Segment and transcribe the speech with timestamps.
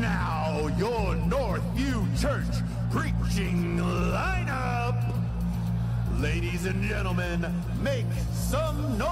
[0.00, 4.98] Now, your Northview Church preaching lineup.
[6.18, 7.44] Ladies and gentlemen,
[7.82, 9.08] make some noise!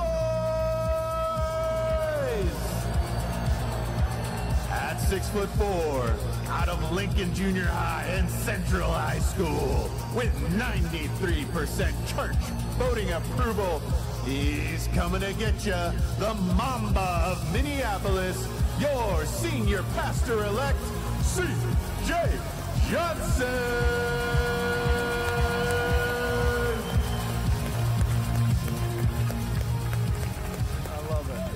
[4.70, 6.14] At six foot four,
[6.48, 12.36] out of Lincoln Junior High and Central High School, with 93% church
[12.78, 13.82] voting approval,
[14.24, 15.74] he's coming to get you,
[16.18, 18.48] the Mamba of Minneapolis,
[18.80, 20.78] your senior pastor-elect,
[21.22, 22.30] C.J.
[22.88, 23.46] Johnson!
[30.86, 31.52] I love it.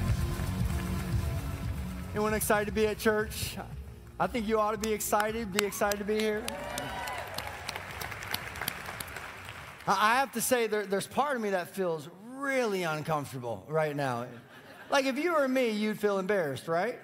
[2.14, 3.56] Anyone excited to be at church?
[4.20, 5.50] I think you ought to be excited.
[5.50, 6.45] Be excited to be here.
[9.86, 13.97] I I have to say, there, there's part of me that feels really uncomfortable right
[13.97, 14.27] now.
[14.91, 16.98] Like if you were me, you'd feel embarrassed, right?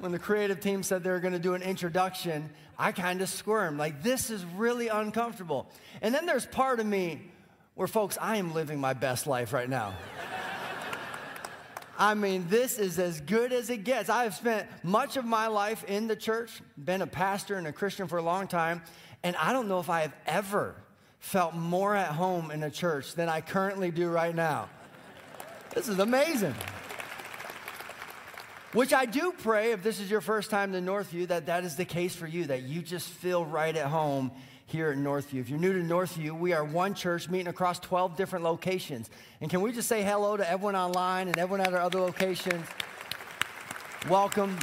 [0.00, 2.48] When the creative team said they were going to do an introduction,
[2.78, 3.76] I kind of squirmed.
[3.78, 5.70] Like this is really uncomfortable.
[6.00, 7.30] And then there's part of me
[7.74, 9.94] where, folks, I am living my best life right now.
[11.98, 14.08] I mean, this is as good as it gets.
[14.08, 17.72] I have spent much of my life in the church, been a pastor and a
[17.72, 18.80] Christian for a long time,
[19.22, 20.76] and I don't know if I have ever
[21.18, 24.70] felt more at home in a church than I currently do right now.
[25.74, 26.54] This is amazing.
[28.72, 31.74] Which I do pray, if this is your first time to Northview, that that is
[31.74, 34.30] the case for you, that you just feel right at home
[34.66, 35.40] here at Northview.
[35.40, 39.10] If you're new to Northview, we are one church meeting across 12 different locations.
[39.40, 42.64] And can we just say hello to everyone online and everyone at our other locations?
[44.08, 44.56] Welcome.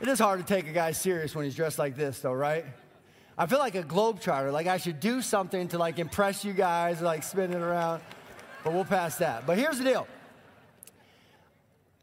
[0.00, 2.64] It is hard to take a guy serious when he's dressed like this, though, right?
[3.36, 7.00] I feel like a globetrotter, like I should do something to like impress you guys,
[7.00, 8.00] like spinning around.
[8.62, 9.44] But we'll pass that.
[9.44, 10.06] But here's the deal.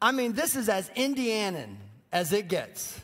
[0.03, 1.77] I mean, this is as Indianan
[2.11, 2.99] as it gets.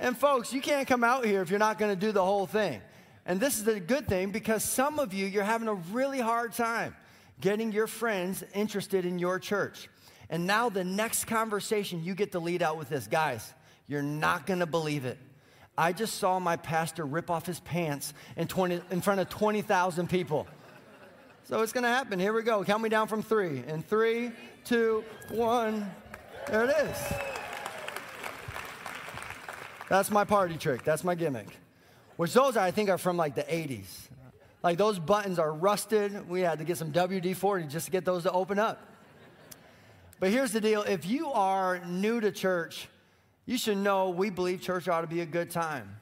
[0.00, 2.48] And folks, you can't come out here if you're not going to do the whole
[2.48, 2.82] thing.
[3.24, 6.54] And this is the good thing because some of you, you're having a really hard
[6.54, 6.96] time
[7.40, 9.88] getting your friends interested in your church.
[10.28, 13.06] And now the next conversation, you get to lead out with this.
[13.06, 13.54] Guys,
[13.86, 15.18] you're not going to believe it.
[15.78, 20.10] I just saw my pastor rip off his pants in, 20, in front of 20,000
[20.10, 20.48] people.
[21.48, 22.18] So it's going to happen.
[22.18, 22.64] Here we go.
[22.64, 23.62] Count me down from three.
[23.68, 24.32] In three,
[24.64, 25.88] two, one.
[26.48, 26.96] There it is.
[29.88, 30.82] That's my party trick.
[30.82, 31.46] That's my gimmick.
[32.16, 33.86] Which those I think are from like the 80s.
[34.64, 36.28] Like those buttons are rusted.
[36.28, 38.84] We had to get some WD 40 just to get those to open up.
[40.18, 42.88] But here's the deal if you are new to church,
[43.44, 46.00] you should know we believe church ought to be a good time.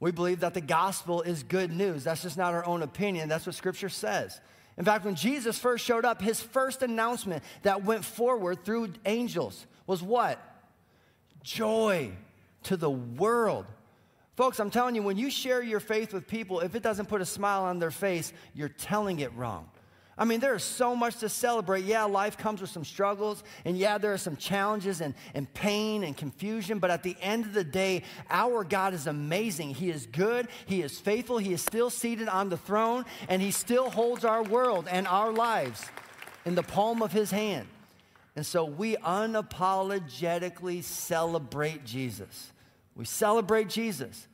[0.00, 2.04] We believe that the gospel is good news.
[2.04, 4.40] That's just not our own opinion, that's what scripture says.
[4.78, 9.66] In fact, when Jesus first showed up, his first announcement that went forward through angels
[9.86, 10.38] was what?
[11.42, 12.10] Joy
[12.64, 13.66] to the world.
[14.36, 17.22] Folks, I'm telling you, when you share your faith with people, if it doesn't put
[17.22, 19.68] a smile on their face, you're telling it wrong.
[20.18, 21.84] I mean, there is so much to celebrate.
[21.84, 26.04] Yeah, life comes with some struggles, and yeah, there are some challenges and, and pain
[26.04, 29.74] and confusion, but at the end of the day, our God is amazing.
[29.74, 33.50] He is good, He is faithful, He is still seated on the throne, and He
[33.50, 35.84] still holds our world and our lives
[36.46, 37.68] in the palm of His hand.
[38.36, 42.52] And so we unapologetically celebrate Jesus.
[42.94, 44.26] We celebrate Jesus.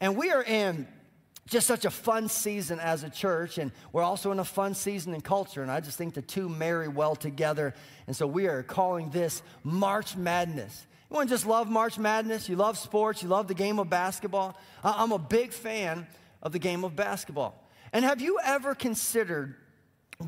[0.00, 0.86] And we are in
[1.46, 5.12] just such a fun season as a church, and we're also in a fun season
[5.14, 5.62] in culture.
[5.62, 7.74] And I just think the two marry well together.
[8.06, 10.86] And so we are calling this March Madness.
[11.10, 12.48] You want to just love March Madness?
[12.48, 14.58] You love sports, you love the game of basketball.
[14.82, 16.06] I'm a big fan
[16.42, 17.68] of the game of basketball.
[17.92, 19.54] And have you ever considered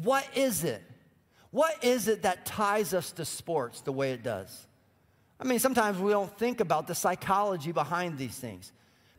[0.02, 0.82] what is it?
[1.50, 4.66] What is it that ties us to sports the way it does?
[5.40, 8.72] I mean, sometimes we don't think about the psychology behind these things.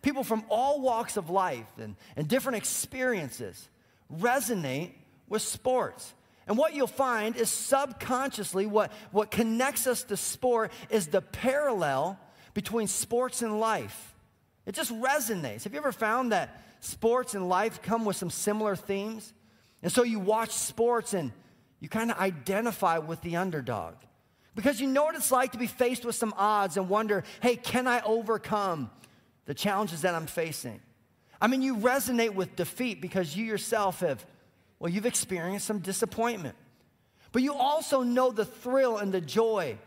[0.08, 3.68] People from all walks of life and, and different experiences
[4.10, 4.92] resonate
[5.28, 6.14] with sports.
[6.48, 12.18] And what you'll find is subconsciously, what, what connects us to sport is the parallel
[12.54, 14.16] between sports and life.
[14.66, 15.66] It just resonates.
[15.66, 19.34] Have you ever found that sports and life come with some similar themes?
[19.84, 21.34] And so you watch sports and
[21.82, 23.96] you kind of identify with the underdog
[24.56, 27.58] because you know what it's like to be faced with some odds and wonder, hey,
[27.58, 28.90] can I overcome
[29.48, 30.80] the challenges that I'm facing?
[31.42, 34.24] I mean, you resonate with defeat because you yourself have,
[34.80, 36.56] well, you've experienced some disappointment.
[37.32, 39.78] But you also know the thrill and the joy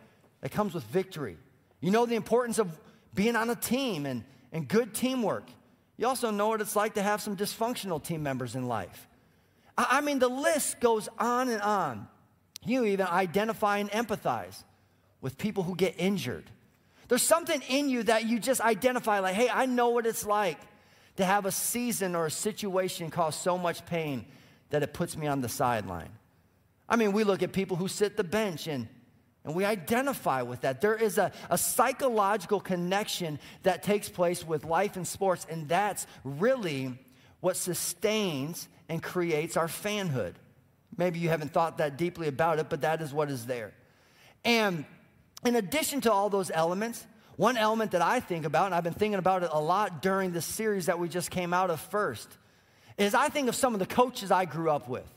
[0.40, 1.36] that comes with victory.
[1.80, 2.76] You know the importance of
[3.14, 5.44] being on a team and, and good teamwork.
[5.96, 9.08] You also know what it's like to have some dysfunctional team members in life.
[9.76, 12.08] I, I mean, the list goes on and on.
[12.64, 14.62] You even identify and empathize
[15.20, 16.50] with people who get injured.
[17.10, 20.60] There's something in you that you just identify, like, hey, I know what it's like
[21.16, 24.26] to have a season or a situation cause so much pain
[24.70, 26.10] that it puts me on the sideline.
[26.88, 28.86] I mean, we look at people who sit the bench and,
[29.44, 30.80] and we identify with that.
[30.80, 36.06] There is a, a psychological connection that takes place with life and sports, and that's
[36.22, 36.96] really
[37.40, 40.34] what sustains and creates our fanhood.
[40.96, 43.72] Maybe you haven't thought that deeply about it, but that is what is there.
[44.44, 44.84] And
[45.44, 47.06] in addition to all those elements,
[47.36, 50.32] one element that I think about, and I've been thinking about it a lot during
[50.32, 52.28] this series that we just came out of first,
[52.98, 55.08] is I think of some of the coaches I grew up with.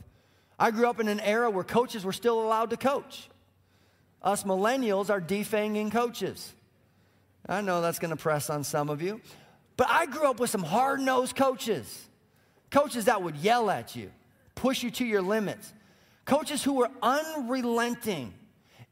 [0.58, 3.30] I grew up in an era where coaches were still allowed to coach.
[4.22, 6.54] Us millennials are defanging coaches.
[7.48, 9.20] I know that's going to press on some of you,
[9.76, 12.08] but I grew up with some hard nosed coaches.
[12.72, 14.12] Coaches that would yell at you,
[14.56, 15.74] push you to your limits.
[16.24, 18.34] Coaches who were unrelenting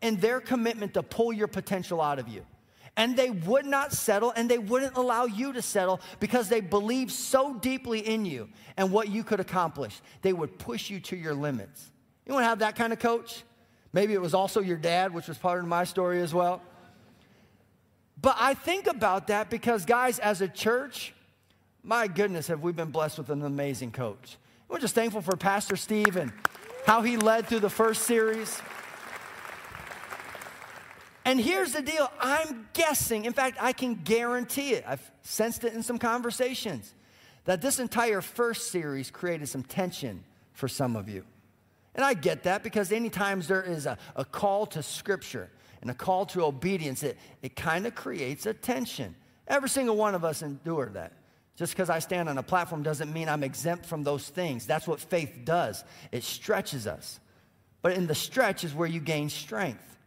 [0.02, 2.46] in their commitment to pull your potential out of you.
[2.98, 7.12] And they would not settle and they wouldn't allow you to settle because they believed
[7.12, 10.02] so deeply in you and what you could accomplish.
[10.22, 11.90] They would push you to your limits.
[12.26, 13.44] You want to have that kind of coach?
[13.94, 16.62] Maybe it was also your dad, which was part of my story as well.
[18.22, 21.14] But I think about that because, guys, as a church,
[21.84, 24.38] my goodness, have we been blessed with an amazing coach.
[24.68, 26.32] We're just thankful for Pastor Steve and
[26.86, 28.62] how he led through the first series.
[31.24, 35.74] And here's the deal I'm guessing, in fact, I can guarantee it, I've sensed it
[35.74, 36.94] in some conversations,
[37.46, 40.24] that this entire first series created some tension
[40.54, 41.24] for some of you.
[41.94, 45.50] And I get that because anytime there is a, a call to Scripture
[45.82, 49.16] and a call to obedience, it, it kind of creates a tension.
[49.48, 51.14] Every single one of us endure that.
[51.58, 54.66] Just because I stand on a platform doesn't mean I'm exempt from those things.
[54.66, 57.20] That's what faith does, it stretches us.
[57.82, 59.98] But in the stretch is where you gain strength.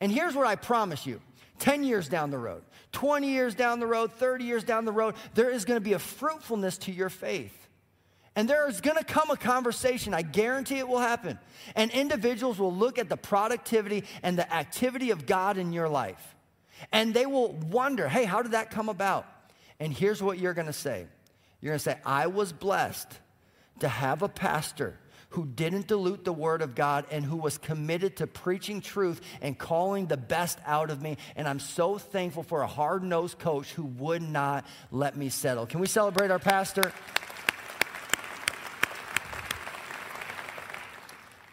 [0.00, 1.20] And here's what I promise you
[1.58, 2.62] 10 years down the road,
[2.92, 5.98] 20 years down the road, 30 years down the road, there is to be a
[5.98, 7.54] fruitfulness to your faith.
[8.36, 11.40] And there is to come a conversation, I guarantee it will happen.
[11.74, 16.36] And individuals will look at the productivity and the activity of God in your life.
[16.92, 19.26] And they will wonder, hey, how did that come about?
[19.80, 21.06] And here's what you're to say
[21.60, 23.08] you're to say, I was blessed
[23.80, 24.96] to have a pastor
[25.30, 29.58] who didn't dilute the word of God and who was committed to preaching truth and
[29.58, 31.18] calling the best out of me.
[31.36, 35.66] And I'm so thankful for a hard nosed coach who would not let me settle.
[35.66, 36.92] Can we celebrate our pastor?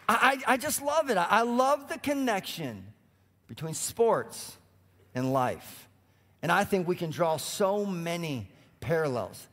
[0.08, 1.16] I, I, just love it.
[1.16, 2.86] I love the connection
[3.48, 4.56] between sports
[5.14, 5.88] and life.
[6.42, 8.48] And I think we can draw so many
[8.80, 9.48] parallels.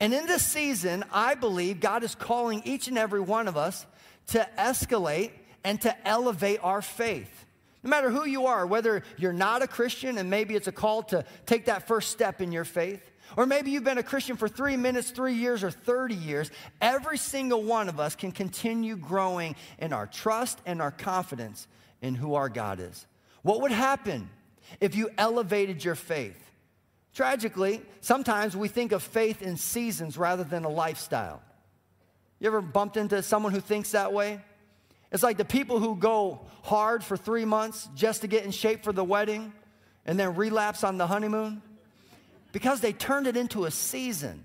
[0.00, 3.86] And in this season, I believe God is calling each and every one of us
[4.28, 5.30] to escalate
[5.64, 7.44] and to elevate our faith.
[7.82, 11.02] No matter who you are, whether you're not a Christian and maybe it's a call
[11.04, 13.00] to take that first step in your faith,
[13.36, 16.50] or maybe you've been a Christian for three minutes, three years, or 30 years,
[16.80, 21.66] every single one of us can continue growing in our trust and our confidence
[22.02, 23.06] in who our God is.
[23.42, 24.30] What would happen
[24.80, 26.45] if you elevated your faith?
[27.16, 31.40] Tragically, sometimes we think of faith in seasons rather than a lifestyle.
[32.38, 34.38] You ever bumped into someone who thinks that way?
[35.10, 38.84] It's like the people who go hard for three months just to get in shape
[38.84, 39.54] for the wedding
[40.04, 41.62] and then relapse on the honeymoon
[42.52, 44.44] because they turned it into a season.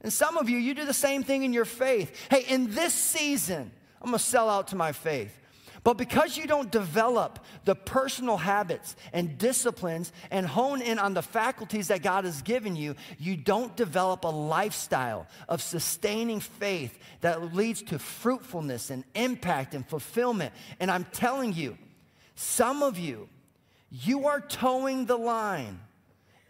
[0.00, 2.16] And some of you, you do the same thing in your faith.
[2.30, 5.36] Hey, in this season, I'm gonna sell out to my faith.
[5.84, 11.22] But because you don't develop the personal habits and disciplines and hone in on the
[11.22, 17.54] faculties that God has given you, you don't develop a lifestyle of sustaining faith that
[17.54, 20.54] leads to fruitfulness and impact and fulfillment.
[20.78, 21.76] And I'm telling you,
[22.36, 23.28] some of you,
[23.90, 25.80] you are toeing the line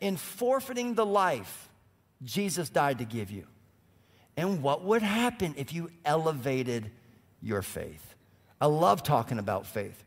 [0.00, 1.70] in forfeiting the life
[2.22, 3.46] Jesus died to give you.
[4.36, 6.90] And what would happen if you elevated
[7.40, 8.12] your faith?
[8.62, 10.04] I love talking about faith.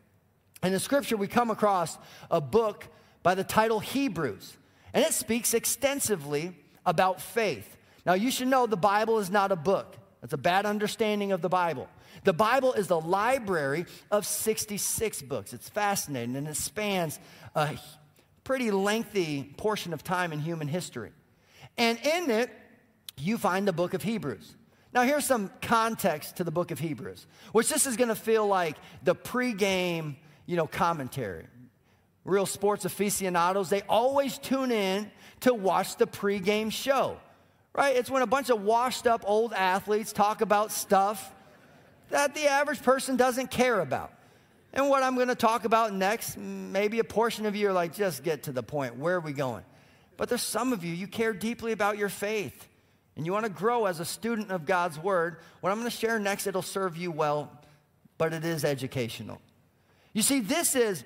[0.63, 1.97] In the scripture, we come across
[2.31, 2.87] a book
[3.21, 4.55] by the title Hebrews,
[4.93, 7.75] and it speaks extensively about faith.
[8.05, 11.41] Now, you should know the Bible is not a book, that's a bad understanding of
[11.41, 11.89] the Bible.
[12.23, 15.51] The Bible is the library of 66 books.
[15.51, 17.19] It's fascinating and it spans
[17.55, 17.77] a
[18.45, 21.11] pretty lengthy portion of time in human history.
[21.77, 22.49] And in it,
[23.17, 24.55] you find the book of Hebrews.
[24.95, 28.47] Now, here's some context to the book of Hebrews, which this is going to feel
[28.47, 31.47] like the pregame, you know, commentary.
[32.23, 35.11] Real sports aficionados, they always tune in
[35.41, 37.17] to watch the pregame show,
[37.73, 37.93] right?
[37.93, 41.33] It's when a bunch of washed up old athletes talk about stuff
[42.09, 44.13] that the average person doesn't care about.
[44.71, 47.93] And what I'm going to talk about next, maybe a portion of you are like,
[47.93, 48.95] just get to the point.
[48.95, 49.65] Where are we going?
[50.15, 52.69] But there's some of you, you care deeply about your faith
[53.15, 55.37] and you want to grow as a student of God's Word.
[55.61, 57.51] What I'm going to share next, it'll serve you well,
[58.17, 59.41] but it is educational.
[60.13, 61.03] You see, this is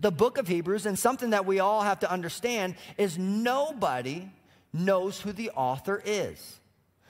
[0.00, 4.28] the book of Hebrews, and something that we all have to understand is nobody
[4.72, 6.60] knows who the author is.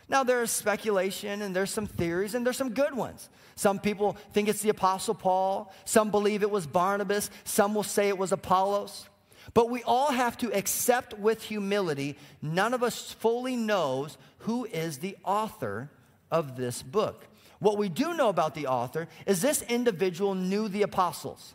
[0.08, 3.30] Now, there's speculation and there's some theories and there's some good ones.
[3.54, 8.08] Some people think it's the Apostle Paul, some believe it was Barnabas, some will say
[8.08, 9.08] it was Apollos.
[9.54, 14.98] But we all have to accept with humility, none of us fully knows who is
[14.98, 15.90] the author
[16.30, 17.26] of this book.
[17.58, 21.54] What we do know about the author is this individual knew the apostles.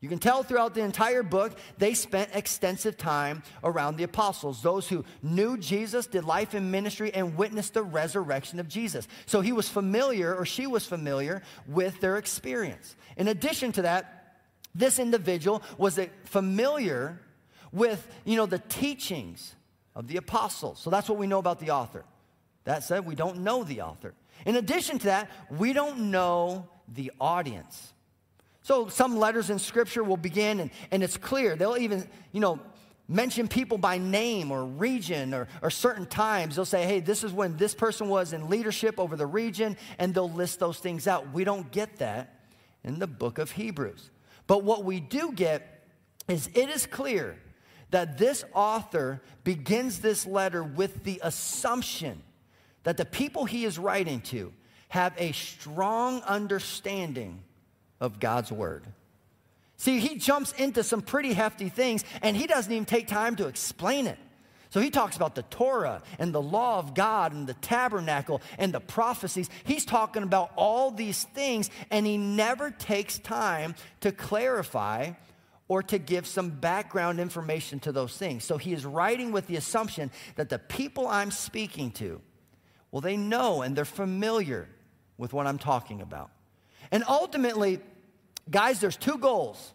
[0.00, 4.88] You can tell throughout the entire book, they spent extensive time around the apostles, those
[4.88, 9.06] who knew Jesus, did life in ministry, and witnessed the resurrection of Jesus.
[9.26, 12.96] So he was familiar, or she was familiar, with their experience.
[13.18, 14.38] In addition to that,
[14.74, 17.20] this individual was a familiar
[17.72, 19.54] with, you know, the teachings
[19.94, 20.78] of the apostles.
[20.80, 22.04] So that's what we know about the author.
[22.64, 24.14] That said, we don't know the author.
[24.46, 27.92] In addition to that, we don't know the audience.
[28.62, 31.56] So some letters in scripture will begin and, and it's clear.
[31.56, 32.60] They'll even, you know,
[33.08, 36.56] mention people by name or region or, or certain times.
[36.56, 40.14] They'll say, hey, this is when this person was in leadership over the region, and
[40.14, 41.32] they'll list those things out.
[41.32, 42.40] We don't get that
[42.84, 44.10] in the book of Hebrews.
[44.46, 45.84] But what we do get
[46.28, 47.36] is it is clear
[47.90, 52.22] that this author begins this letter with the assumption
[52.84, 54.52] that the people he is writing to
[54.88, 57.42] have a strong understanding
[58.00, 58.86] of God's word.
[59.76, 63.46] See, he jumps into some pretty hefty things and he doesn't even take time to
[63.46, 64.18] explain it.
[64.70, 68.72] So he talks about the Torah and the law of God and the tabernacle and
[68.72, 69.50] the prophecies.
[69.64, 75.12] He's talking about all these things and he never takes time to clarify
[75.70, 78.42] or to give some background information to those things.
[78.42, 82.20] So he is writing with the assumption that the people I'm speaking to,
[82.90, 84.68] well, they know and they're familiar
[85.16, 86.32] with what I'm talking about.
[86.90, 87.78] And ultimately,
[88.50, 89.72] guys, there's two goals.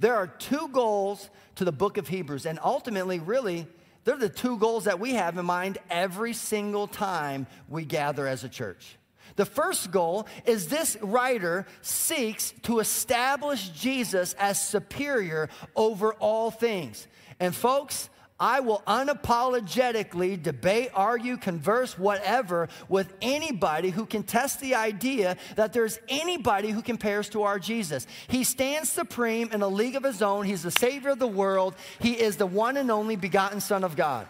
[0.00, 2.44] There are two goals to the book of Hebrews.
[2.44, 3.66] And ultimately, really,
[4.04, 8.44] they're the two goals that we have in mind every single time we gather as
[8.44, 8.98] a church.
[9.34, 17.08] The first goal is this writer seeks to establish Jesus as superior over all things.
[17.40, 24.74] And folks, I will unapologetically debate, argue, converse, whatever, with anybody who can test the
[24.74, 28.06] idea that there's anybody who compares to our Jesus.
[28.28, 30.44] He stands supreme in a league of his own.
[30.44, 31.74] He's the Savior of the world.
[31.98, 34.26] He is the one and only begotten Son of God.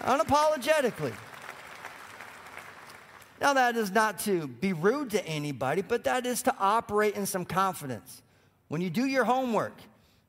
[0.00, 1.12] Unapologetically.
[3.40, 7.24] Now, that is not to be rude to anybody, but that is to operate in
[7.24, 8.22] some confidence.
[8.68, 9.72] When you do your homework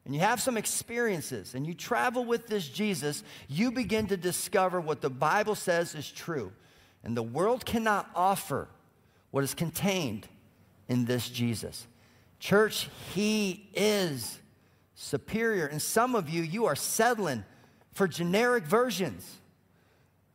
[0.05, 4.79] and you have some experiences and you travel with this Jesus, you begin to discover
[4.79, 6.53] what the Bible says is true.
[7.03, 8.69] And the world cannot offer
[9.31, 10.27] what is contained
[10.87, 11.87] in this Jesus.
[12.39, 14.39] Church, He is
[14.95, 15.65] superior.
[15.65, 17.43] And some of you, you are settling
[17.91, 19.40] for generic versions.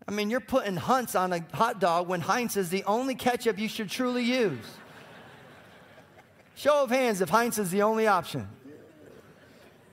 [0.09, 3.59] I mean, you're putting Hunt's on a hot dog when Heinz is the only ketchup
[3.59, 4.65] you should truly use.
[6.55, 8.49] Show of hands if Heinz is the only option.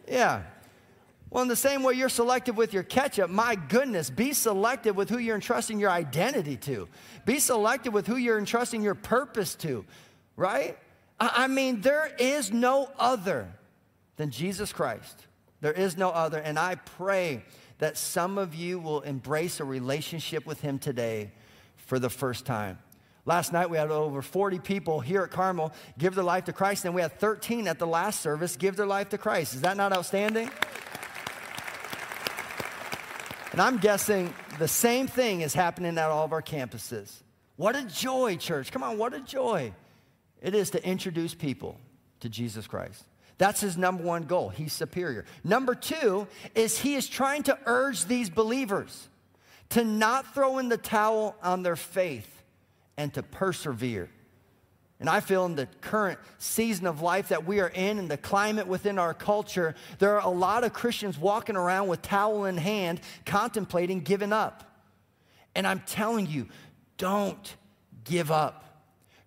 [0.08, 0.44] Yeah.
[1.30, 5.10] Well, in the same way you're selective with your ketchup, my goodness, be selective with
[5.10, 6.88] who you're entrusting your identity to.
[7.26, 9.84] Be selective with who you're entrusting your purpose to,
[10.38, 10.78] right?
[11.20, 13.48] I mean, there is no other
[14.18, 15.26] than Jesus Christ.
[15.62, 16.38] There is no other.
[16.38, 17.44] And I pray
[17.84, 21.32] that some of you will embrace a relationship with Him today
[21.76, 22.80] for the first time.
[23.26, 26.86] Last night we had over 40 people here at Carmel give their life to Christ,
[26.86, 29.54] and we had 13 at the last service give their life to Christ.
[29.54, 30.50] Is that not outstanding?
[33.52, 37.12] And I'm guessing the same thing is happening at all of our campuses.
[37.58, 38.72] What a joy, church.
[38.72, 39.74] Come on, what a joy
[40.42, 41.78] it is to introduce people
[42.22, 43.04] to Jesus Christ.
[43.38, 44.50] That's his number one goal.
[44.50, 45.26] He's superior.
[45.44, 49.10] Number two is he is trying to urge these believers
[49.70, 52.44] to not throw in the towel on their faith
[52.96, 54.10] and to persevere.
[55.00, 58.18] And I feel in the current season of life that we are in and the
[58.18, 62.56] climate within our culture, there are a lot of Christians walking around with towel in
[62.56, 64.64] hand, contemplating giving up.
[65.56, 66.48] And I'm telling you,
[66.98, 67.56] don't
[68.06, 68.64] give up.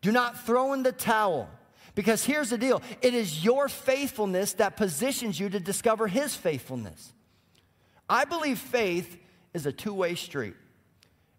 [0.01, 1.51] Do not throw in the towel.
[1.97, 7.13] Because here's the deal it is your faithfulness that positions you to discover His faithfulness.
[8.09, 9.19] I believe faith
[9.53, 10.55] is a two way street.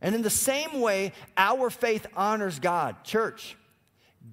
[0.02, 3.04] And in the same way, our faith honors God.
[3.04, 3.56] Church,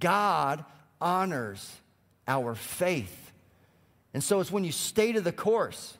[0.01, 0.65] God
[1.01, 1.71] honors
[2.27, 3.33] our faith.
[4.13, 5.97] And so it's when you stay to the course.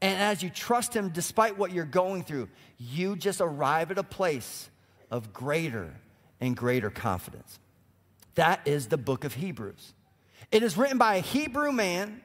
[0.00, 4.02] And as you trust Him despite what you're going through, you just arrive at a
[4.02, 4.68] place
[5.10, 5.94] of greater
[6.38, 7.58] and greater confidence.
[8.38, 9.94] That is the book of Hebrews.
[10.52, 12.20] It is written by a Hebrew man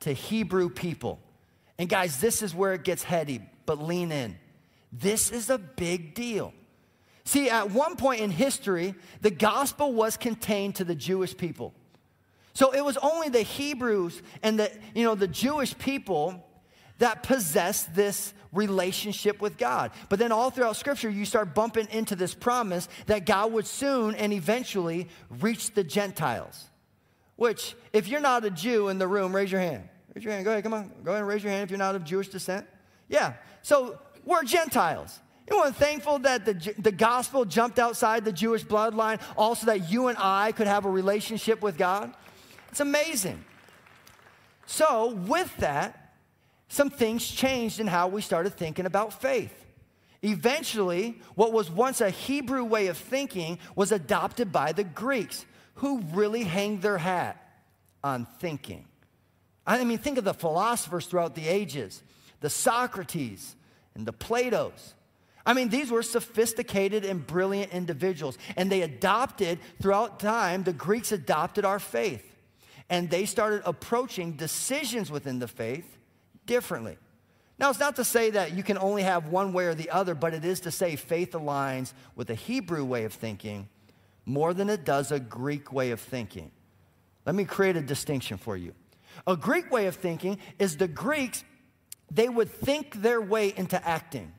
[0.00, 1.18] to Hebrew people.
[1.78, 4.36] And guys, this is where it gets heady, but lean in.
[4.92, 6.52] This is a big deal.
[7.24, 11.72] See, at one point in history, the gospel was contained to the Jewish people.
[12.52, 16.46] So it was only the Hebrews and the, you know, the Jewish people
[16.98, 19.90] that possessed this relationship with God.
[20.08, 24.14] But then all throughout scripture, you start bumping into this promise that God would soon
[24.14, 25.08] and eventually
[25.40, 26.64] reach the Gentiles.
[27.36, 29.88] Which, if you're not a Jew in the room, raise your hand.
[30.14, 30.44] Raise your hand.
[30.44, 30.90] Go ahead, come on.
[31.04, 32.66] Go ahead and raise your hand if you're not of Jewish descent.
[33.08, 33.34] Yeah.
[33.62, 35.20] So we're Gentiles.
[35.50, 40.08] You know, thankful that the, the gospel jumped outside the Jewish bloodline, also that you
[40.08, 42.12] and I could have a relationship with God.
[42.70, 43.42] It's amazing.
[44.66, 46.07] So, with that,
[46.68, 49.66] some things changed in how we started thinking about faith.
[50.22, 56.00] Eventually, what was once a Hebrew way of thinking was adopted by the Greeks, who
[56.12, 57.42] really hanged their hat
[58.02, 58.84] on thinking.
[59.66, 62.02] I mean, think of the philosophers throughout the ages
[62.40, 63.56] the Socrates
[63.96, 64.94] and the Platos.
[65.44, 71.10] I mean, these were sophisticated and brilliant individuals, and they adopted throughout time, the Greeks
[71.10, 72.24] adopted our faith,
[72.90, 75.97] and they started approaching decisions within the faith
[76.48, 76.98] differently.
[77.60, 80.16] Now, it's not to say that you can only have one way or the other,
[80.16, 83.68] but it is to say faith aligns with a Hebrew way of thinking
[84.24, 86.50] more than it does a Greek way of thinking.
[87.24, 88.74] Let me create a distinction for you.
[89.26, 91.44] A Greek way of thinking is the Greeks,
[92.10, 94.32] they would think their way into acting.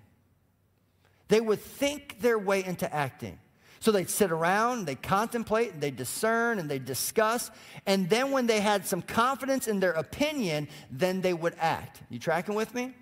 [1.28, 3.40] They would think their way into acting.
[3.80, 7.50] So they'd sit around, they contemplate, they discern, and they discuss.
[7.86, 12.02] And then when they had some confidence in their opinion, then they would act.
[12.10, 12.94] You tracking with me?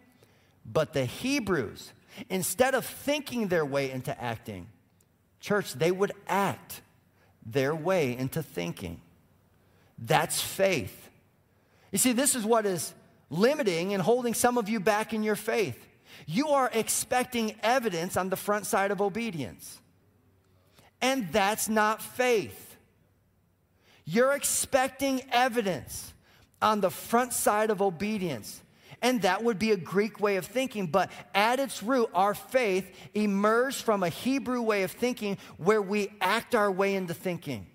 [0.65, 1.93] But the Hebrews,
[2.29, 4.67] instead of thinking their way into acting,
[5.39, 6.81] church, they would act
[7.43, 9.01] their way into thinking.
[9.97, 11.09] That's faith.
[11.91, 12.93] You see, this is what is
[13.29, 15.87] limiting and holding some of you back in your faith.
[16.27, 19.79] You are expecting evidence on the front side of obedience.
[21.01, 22.75] And that's not faith.
[24.05, 26.13] You're expecting evidence
[26.61, 28.61] on the front side of obedience.
[29.01, 30.87] And that would be a Greek way of thinking.
[30.87, 36.09] But at its root, our faith emerged from a Hebrew way of thinking where we
[36.19, 37.67] act our way into thinking.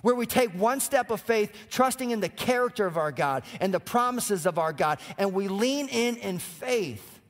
[0.00, 3.74] Where we take one step of faith, trusting in the character of our God and
[3.74, 7.20] the promises of our God, and we lean in in faith.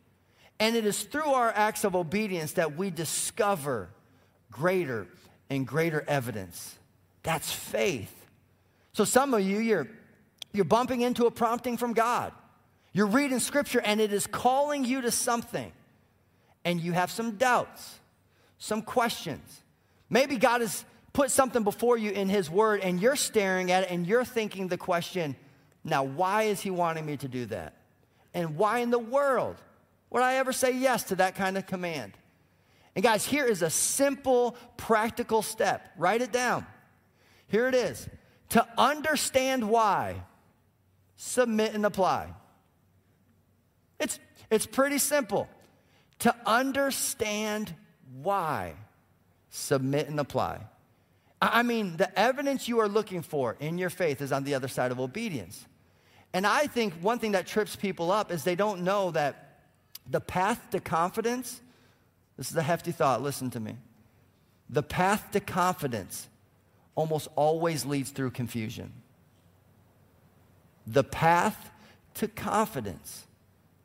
[0.61, 3.91] And it is through our acts of obedience that we discover
[4.53, 5.09] greater
[5.51, 6.79] and greater evidence.
[7.25, 8.15] That's faith.
[8.93, 9.89] So some of you, you're,
[10.53, 12.33] you're bumping into a prompting from God.
[12.93, 15.73] You're reading scripture and it is calling you to something,
[16.65, 17.99] and you have some doubts,
[18.59, 19.63] some questions.
[20.11, 20.85] Maybe God has
[21.15, 24.69] put something before you in His Word, and you're staring at it and you're thinking
[24.69, 25.37] the question,
[25.85, 27.75] now, why is He wanting me to do that?
[28.35, 29.57] And why in the world
[30.11, 32.13] would I ever say yes to that kind of command?
[32.95, 35.93] And guys, here is a simple, practical step.
[35.97, 36.67] Write it down.
[37.49, 38.09] Here it is.
[38.51, 40.23] To understand why,
[41.17, 42.29] submit and apply.
[43.99, 44.19] It's,
[44.51, 45.49] it's pretty simple.
[46.21, 47.75] To understand
[48.23, 48.75] why,
[49.49, 50.61] submit and apply.
[51.41, 54.69] I mean, the evidence you are looking for in your faith is on the other
[54.69, 55.67] side of obedience.
[56.33, 59.61] And I think one thing that trips people up is they don't know that
[60.09, 61.61] the path to confidence,
[62.43, 63.77] this is a hefty thought, listen to me.
[64.69, 66.27] The path to confidence
[66.97, 68.93] almost always leads through confusion.
[70.89, 71.71] The path
[72.15, 73.29] to confidence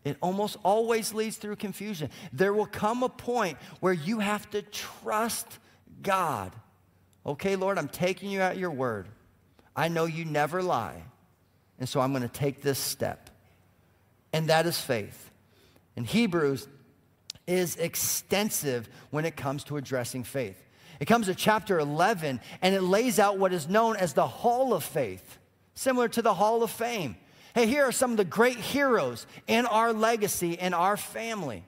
[0.04, 2.10] it almost always leads through confusion.
[2.34, 5.60] There will come a point where you have to trust
[6.02, 6.52] God.
[7.28, 9.08] Okay, Lord, I'm taking you at your word.
[9.76, 11.04] I know you never lie.
[11.78, 13.30] And so I'm going to take this step.
[14.34, 15.30] And that is faith.
[15.96, 16.68] In Hebrews
[17.48, 20.62] is extensive when it comes to addressing faith.
[21.00, 24.74] It comes to chapter 11 and it lays out what is known as the Hall
[24.74, 25.38] of Faith,
[25.74, 27.16] similar to the Hall of Fame.
[27.56, 31.64] Hey, here are some of the great heroes in our legacy, in our family.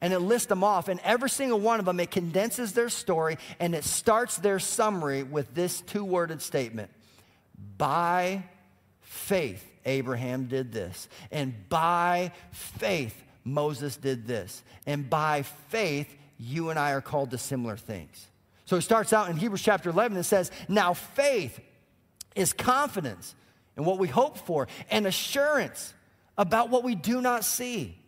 [0.00, 3.38] And it lists them off, and every single one of them, it condenses their story
[3.58, 6.90] and it starts their summary with this two worded statement
[7.78, 8.44] By
[9.00, 11.08] faith, Abraham did this.
[11.30, 14.62] And by faith, Moses did this.
[14.86, 18.26] And by faith, you and I are called to similar things.
[18.64, 21.60] So it starts out in Hebrews chapter 11 and says, Now faith
[22.34, 23.34] is confidence
[23.76, 25.94] in what we hope for and assurance
[26.38, 27.98] about what we do not see.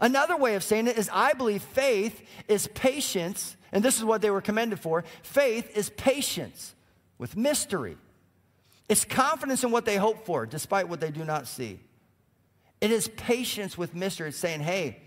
[0.00, 4.22] Another way of saying it is I believe faith is patience, and this is what
[4.22, 5.04] they were commended for.
[5.22, 6.74] Faith is patience
[7.18, 7.96] with mystery.
[8.88, 11.80] It's confidence in what they hope for, despite what they do not see.
[12.80, 14.28] It is patience with mystery.
[14.28, 15.00] It's saying, hey,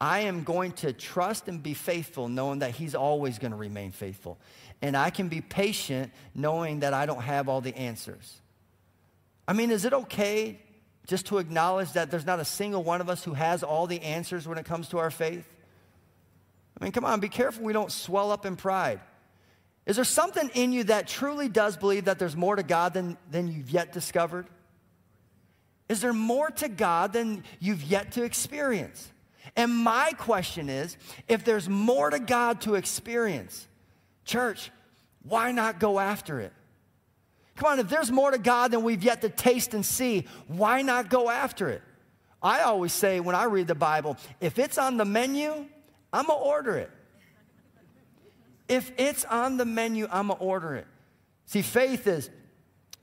[0.00, 3.90] I am going to trust and be faithful, knowing that He's always going to remain
[3.90, 4.38] faithful.
[4.80, 8.40] And I can be patient, knowing that I don't have all the answers.
[9.48, 10.60] I mean, is it okay
[11.06, 14.00] just to acknowledge that there's not a single one of us who has all the
[14.02, 15.48] answers when it comes to our faith?
[16.80, 19.00] I mean, come on, be careful we don't swell up in pride.
[19.84, 23.16] Is there something in you that truly does believe that there's more to God than,
[23.30, 24.46] than you've yet discovered?
[25.88, 29.10] Is there more to God than you've yet to experience?
[29.56, 30.96] And my question is
[31.28, 33.66] if there's more to God to experience,
[34.24, 34.70] church,
[35.22, 36.52] why not go after it?
[37.56, 40.82] Come on, if there's more to God than we've yet to taste and see, why
[40.82, 41.82] not go after it?
[42.40, 45.66] I always say when I read the Bible, if it's on the menu,
[46.12, 46.90] I'm gonna order it.
[48.68, 50.86] If it's on the menu, I'm gonna order it.
[51.46, 52.30] See, faith is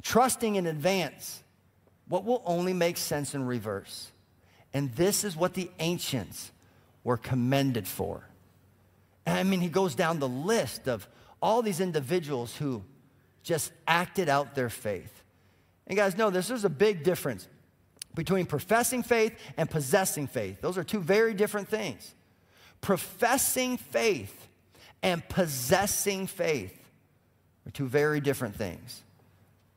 [0.03, 1.43] trusting in advance
[2.07, 4.11] what will only make sense in reverse.
[4.73, 6.51] And this is what the ancients
[7.03, 8.27] were commended for.
[9.25, 11.07] And I mean, he goes down the list of
[11.41, 12.83] all these individuals who
[13.43, 15.23] just acted out their faith.
[15.87, 17.47] And guys, know this there's a big difference
[18.15, 20.61] between professing faith and possessing faith.
[20.61, 22.13] Those are two very different things.
[22.81, 24.47] Professing faith
[25.03, 26.89] and possessing faith
[27.67, 29.03] are two very different things.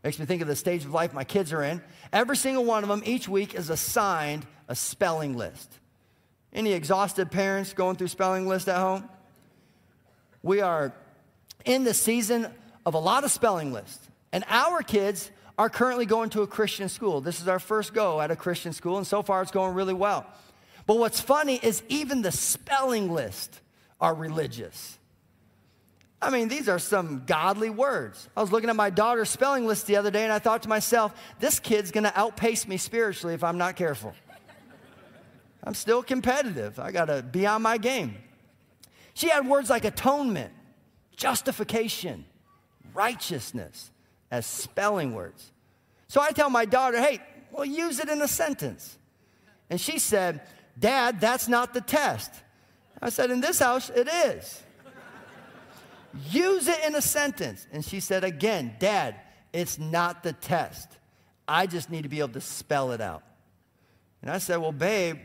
[0.03, 1.83] Makes me think of the stage of life my kids are in.
[2.13, 5.79] Every single one of them each week is assigned a spelling list.
[6.53, 9.09] Any exhausted parents going through spelling list at home?
[10.43, 10.93] We are
[11.65, 12.47] in the season
[12.87, 14.09] of a lot of spelling lists.
[14.33, 17.21] And our kids are currently going to a Christian school.
[17.21, 19.95] This is our first go at a Christian school, and so far it's going really
[19.95, 20.27] well.
[20.87, 23.61] But what's funny is even the spelling list
[24.01, 24.98] are religious.
[26.21, 28.29] I mean, these are some godly words.
[28.37, 30.69] I was looking at my daughter's spelling list the other day and I thought to
[30.69, 34.15] myself, this kid's gonna outpace me spiritually if I'm not careful.
[35.63, 36.79] I'm still competitive.
[36.79, 38.17] I got to be on my game.
[39.15, 40.53] She had words like atonement,
[41.17, 42.25] justification,
[42.95, 43.91] righteousness
[44.31, 45.53] as spelling words.
[46.07, 48.97] So I tell my daughter, hey, well, use it in a sentence.
[49.69, 50.41] And she said,
[50.79, 52.33] Dad, that's not the test.
[53.03, 54.63] I said, in this house, it is.
[56.31, 57.66] Use it in a sentence.
[57.73, 59.16] And she said, again, Dad,
[59.53, 60.88] it's not the test.
[61.47, 63.23] I just need to be able to spell it out.
[64.23, 65.18] And I said, well, babe,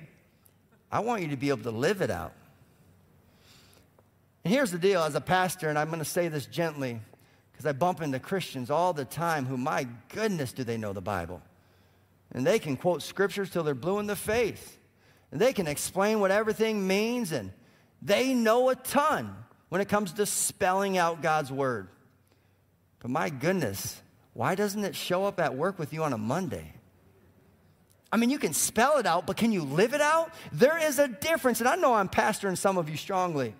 [0.91, 2.34] I want you to be able to live it out.
[4.43, 7.00] And here's the deal as a pastor, and I'm going to say this gently
[7.52, 11.02] because I bump into Christians all the time who, my goodness, do they know the
[11.02, 11.41] Bible?
[12.32, 14.78] And they can quote scriptures till they're blue in the face.
[15.32, 17.52] And they can explain what everything means, and
[18.02, 19.36] they know a ton
[19.74, 21.88] when it comes to spelling out God's word.
[23.00, 24.00] But my goodness,
[24.34, 26.74] why doesn't it show up at work with you on a Monday?
[28.12, 30.32] I mean, you can spell it out, but can you live it out?
[30.52, 31.60] There is a difference.
[31.60, 33.56] And I know I'm pastoring some of you strongly.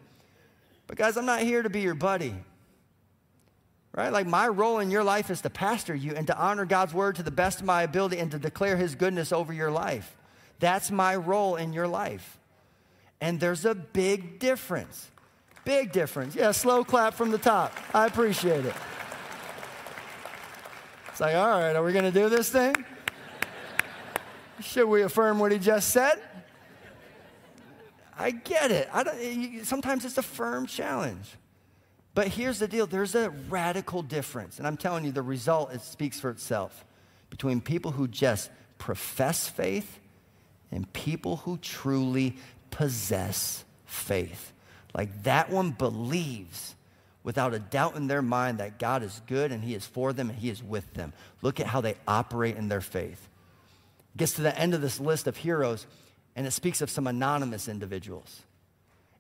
[0.86, 2.36] But guys, I'm not here to be your buddy.
[3.92, 4.14] Right?
[4.14, 7.16] Like my role in your life is to pastor you and to honor God's word
[7.16, 10.16] to the best of my ability and to declare his goodness over your life.
[10.60, 12.38] That's my role in your life.
[13.20, 15.10] And there's a big difference.
[15.66, 16.36] Big difference.
[16.36, 17.74] Yeah, slow clap from the top.
[17.94, 18.76] I appreciate it.
[21.10, 22.76] It's like, all right, are we going to do this thing?
[24.62, 26.20] Should we affirm what he just said?
[28.18, 28.90] I get it.
[28.94, 31.26] I sometimes it's a firm challenge.
[32.16, 34.60] But here's the deal there's a radical difference.
[34.60, 36.86] And I'm telling you, the result it speaks for itself
[37.30, 40.00] between people who just profess faith
[40.72, 42.38] and people who truly
[42.70, 44.53] possess faith.
[44.94, 46.76] Like that one believes
[47.24, 50.30] without a doubt in their mind that God is good and He is for them
[50.30, 51.14] and He is with them.
[51.42, 53.30] Look at how they operate in their faith
[54.16, 55.88] gets to the end of this list of heroes,
[56.36, 58.44] and it speaks of some anonymous individuals.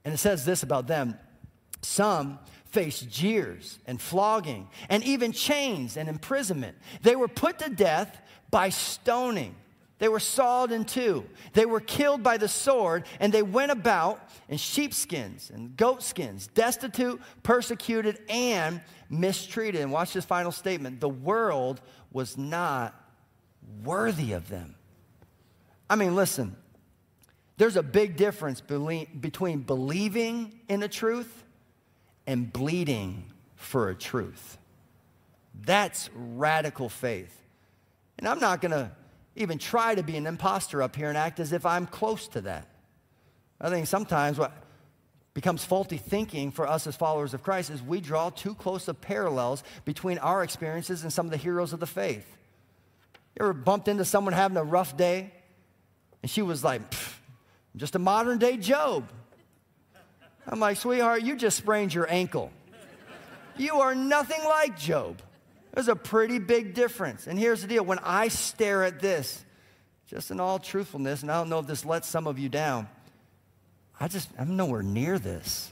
[0.05, 1.17] And it says this about them
[1.81, 6.77] some faced jeers and flogging and even chains and imprisonment.
[7.01, 9.55] They were put to death by stoning.
[9.99, 11.25] They were sawed in two.
[11.53, 17.21] They were killed by the sword, and they went about in sheepskins and goatskins, destitute,
[17.43, 19.81] persecuted, and mistreated.
[19.81, 21.79] And watch this final statement the world
[22.11, 22.93] was not
[23.83, 24.75] worthy of them.
[25.89, 26.55] I mean, listen,
[27.57, 31.43] there's a big difference between believing in a truth
[32.25, 34.57] and bleeding for a truth.
[35.61, 37.39] That's radical faith.
[38.17, 38.91] And I'm not going to
[39.35, 42.41] even try to be an imposter up here and act as if I'm close to
[42.41, 42.67] that.
[43.59, 44.51] I think sometimes what
[45.33, 49.01] becomes faulty thinking for us as followers of Christ is we draw too close of
[49.01, 52.37] parallels between our experiences and some of the heroes of the faith.
[53.35, 55.31] You ever bumped into someone having a rough day
[56.21, 56.81] and she was like,
[57.75, 59.09] just a modern day Job?
[60.47, 62.51] I'm like, sweetheart, you just sprained your ankle.
[63.57, 65.21] You are nothing like Job.
[65.73, 67.25] There's a pretty big difference.
[67.25, 69.43] And here's the deal when I stare at this,
[70.07, 72.87] just in all truthfulness, and I don't know if this lets some of you down,
[73.99, 75.71] I just, I'm nowhere near this.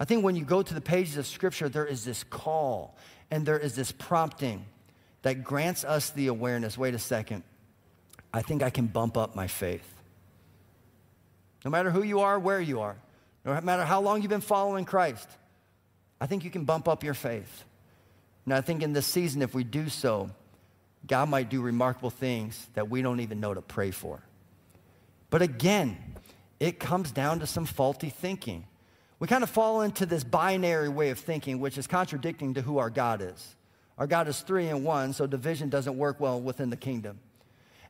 [0.00, 2.96] I think when you go to the pages of Scripture, there is this call
[3.30, 4.64] and there is this prompting
[5.22, 7.42] that grants us the awareness wait a second,
[8.32, 9.86] I think I can bump up my faith.
[11.64, 12.96] No matter who you are, where you are,
[13.44, 15.28] no matter how long you've been following Christ,
[16.20, 17.64] I think you can bump up your faith.
[18.48, 20.30] And I think in this season, if we do so,
[21.06, 24.22] God might do remarkable things that we don't even know to pray for.
[25.28, 25.98] But again,
[26.58, 28.64] it comes down to some faulty thinking.
[29.18, 32.78] We kind of fall into this binary way of thinking, which is contradicting to who
[32.78, 33.54] our God is.
[33.98, 37.20] Our God is three in one, so division doesn't work well within the kingdom.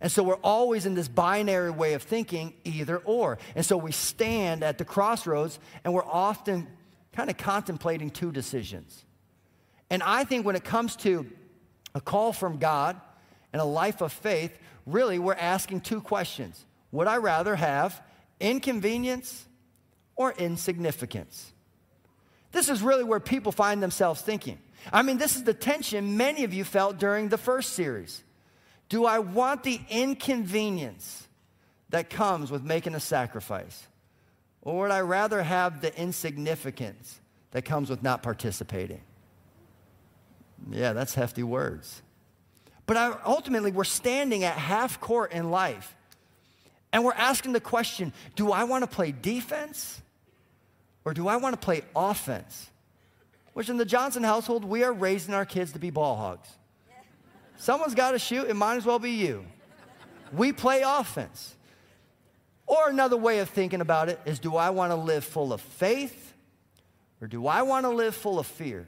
[0.01, 3.39] And so we're always in this binary way of thinking, either or.
[3.55, 6.67] And so we stand at the crossroads and we're often
[7.13, 9.05] kind of contemplating two decisions.
[9.91, 11.27] And I think when it comes to
[11.95, 13.01] a call from God
[13.53, 18.01] and a life of faith, really we're asking two questions Would I rather have
[18.41, 19.47] inconvenience
[20.17, 21.53] or insignificance?
[22.53, 24.59] This is really where people find themselves thinking.
[24.93, 28.23] I mean, this is the tension many of you felt during the first series.
[28.89, 31.29] Do I want the inconvenience
[31.91, 33.87] that comes with making a sacrifice?
[34.63, 37.21] Or would I rather have the insignificance
[37.51, 39.01] that comes with not participating?
[40.71, 42.03] Yeah, that's hefty words.
[42.87, 45.95] But I, ultimately, we're standing at half court in life
[46.93, 50.01] and we're asking the question do I want to play defense
[51.05, 52.71] or do I want to play offense?
[53.53, 56.49] Which in the Johnson household, we are raising our kids to be ball hogs.
[57.57, 59.45] Someone's got to shoot, it might as well be you.
[60.33, 61.57] We play offense.
[62.67, 65.61] Or another way of thinking about it is do I want to live full of
[65.61, 66.35] faith
[67.21, 68.87] or do I want to live full of fear?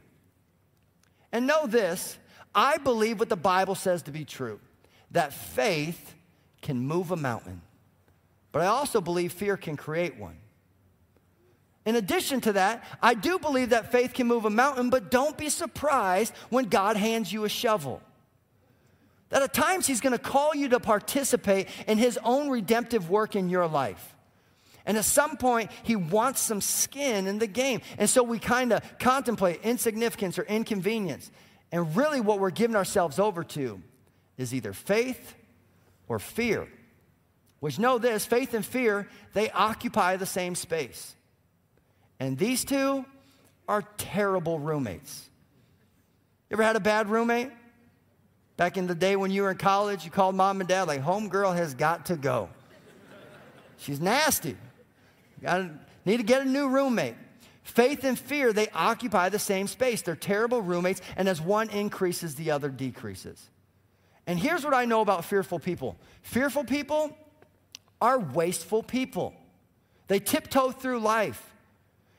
[1.32, 2.18] And know this
[2.54, 4.60] I believe what the Bible says to be true
[5.12, 6.14] that faith
[6.62, 7.62] can move a mountain,
[8.52, 10.36] but I also believe fear can create one.
[11.86, 15.36] In addition to that, I do believe that faith can move a mountain, but don't
[15.36, 18.02] be surprised when God hands you a shovel.
[19.30, 23.48] That at times He's gonna call you to participate in His own redemptive work in
[23.48, 24.14] your life.
[24.86, 27.80] And at some point, He wants some skin in the game.
[27.98, 31.30] And so we kind of contemplate insignificance or inconvenience.
[31.72, 33.80] And really, what we're giving ourselves over to
[34.36, 35.34] is either faith
[36.08, 36.66] or fear.
[37.60, 41.14] Which know this faith and fear, they occupy the same space.
[42.18, 43.04] And these two
[43.68, 45.28] are terrible roommates.
[46.48, 47.50] You ever had a bad roommate?
[48.56, 51.02] Back in the day when you were in college, you called mom and dad, like,
[51.02, 52.48] homegirl has got to go.
[53.78, 54.56] She's nasty.
[55.42, 55.70] Gotta,
[56.04, 57.14] need to get a new roommate.
[57.62, 60.02] Faith and fear, they occupy the same space.
[60.02, 63.48] They're terrible roommates, and as one increases, the other decreases.
[64.26, 67.16] And here's what I know about fearful people fearful people
[68.00, 69.34] are wasteful people,
[70.08, 71.46] they tiptoe through life.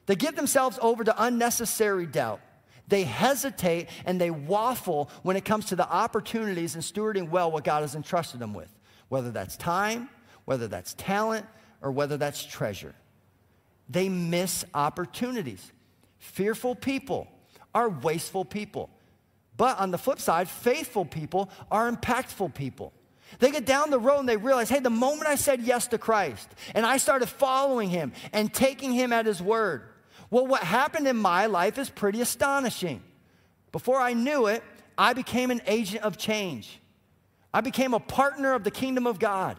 [0.08, 2.42] They give themselves over to unnecessary doubt.
[2.88, 7.64] They hesitate and they waffle when it comes to the opportunities and stewarding well what
[7.64, 8.70] God has entrusted them with,
[9.08, 10.10] whether that's time,
[10.44, 11.46] whether that's talent,
[11.82, 12.94] or whether that's treasure.
[13.92, 15.72] They miss opportunities.
[16.18, 17.28] Fearful people
[17.76, 18.90] are wasteful people.
[19.58, 22.94] But on the flip side, faithful people are impactful people.
[23.40, 25.98] They get down the road and they realize, hey, the moment I said yes to
[25.98, 29.84] Christ and I started following him and taking him at his word,
[30.30, 33.04] well, what happened in my life is pretty astonishing.
[33.74, 34.64] Before I knew it,
[34.98, 36.80] I became an agent of change.
[37.54, 39.58] I became a partner of the kingdom of God.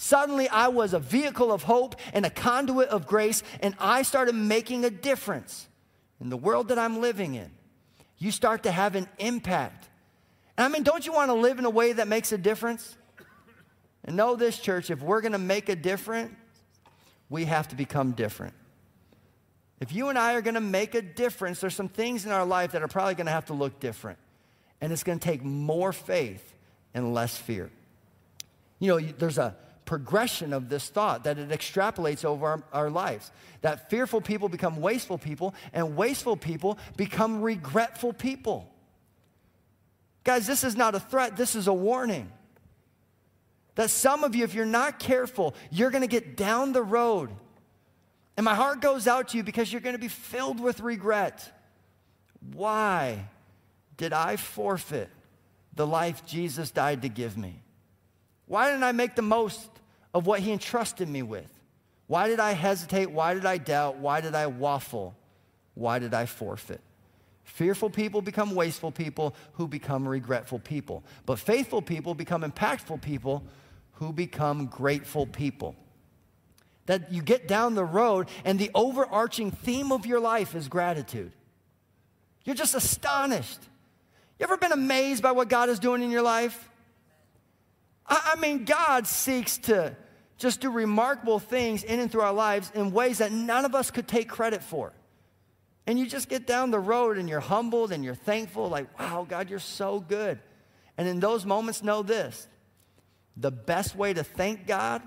[0.00, 4.32] Suddenly, I was a vehicle of hope and a conduit of grace, and I started
[4.36, 5.66] making a difference
[6.20, 7.50] in the world that I'm living in.
[8.16, 9.88] You start to have an impact.
[10.56, 12.96] And I mean, don't you want to live in a way that makes a difference?
[14.04, 16.32] And know this, church, if we're going to make a difference,
[17.28, 18.54] we have to become different.
[19.80, 22.46] If you and I are going to make a difference, there's some things in our
[22.46, 24.20] life that are probably going to have to look different.
[24.80, 26.54] And it's going to take more faith
[26.94, 27.68] and less fear.
[28.78, 29.56] You know, there's a
[29.88, 33.30] progression of this thought that it extrapolates over our, our, lives.
[33.62, 38.70] That fearful people become wasteful people, and wasteful people become regretful people.
[40.24, 42.30] Guys, this is not a threat, this is a warning.
[43.76, 47.30] That some of you, if you're not careful, you're gonna get down the road.
[48.36, 51.50] And my heart goes out to you because you're gonna be filled with regret.
[52.52, 53.24] Why
[53.96, 55.08] did I forfeit
[55.74, 57.62] the life Jesus died to give me?
[58.48, 59.68] Why didn't I make the most
[60.12, 61.50] of what He entrusted me with?
[62.06, 63.10] Why did I hesitate?
[63.10, 63.98] Why did I doubt?
[63.98, 65.14] Why did I waffle?
[65.74, 66.80] Why did I forfeit?
[67.44, 71.04] Fearful people become wasteful people who become regretful people.
[71.26, 73.44] But faithful people become impactful people
[73.92, 75.76] who become grateful people.
[76.86, 81.32] That you get down the road and the overarching theme of your life is gratitude.
[82.44, 83.60] You're just astonished.
[84.38, 86.67] You ever been amazed by what God is doing in your life?
[88.08, 89.96] I, I mean, God seeks to
[90.38, 93.90] just do remarkable things in and through our lives in ways that none of us
[93.90, 94.92] could take credit for.
[95.86, 99.26] And you just get down the road and you're humbled and you're thankful, like, wow,
[99.28, 100.38] God, you're so good.
[100.96, 102.46] And in those moments, know this
[103.36, 105.02] the best way to thank God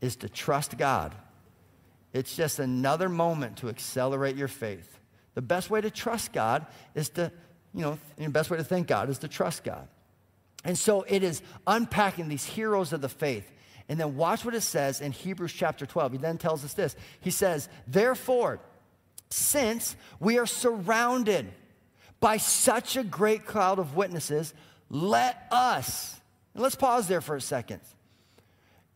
[0.00, 1.14] is to trust God.
[2.12, 4.98] It's just another moment to accelerate your faith.
[5.34, 7.30] The best way to trust God is to,
[7.74, 9.88] you know, the best way to thank God is to trust God.
[10.66, 13.50] And so it is unpacking these heroes of the faith.
[13.88, 16.12] And then watch what it says in Hebrews chapter 12.
[16.12, 16.96] He then tells us this.
[17.20, 18.58] He says, Therefore,
[19.30, 21.46] since we are surrounded
[22.18, 24.52] by such a great cloud of witnesses,
[24.90, 26.20] let us,
[26.52, 27.80] let's pause there for a second.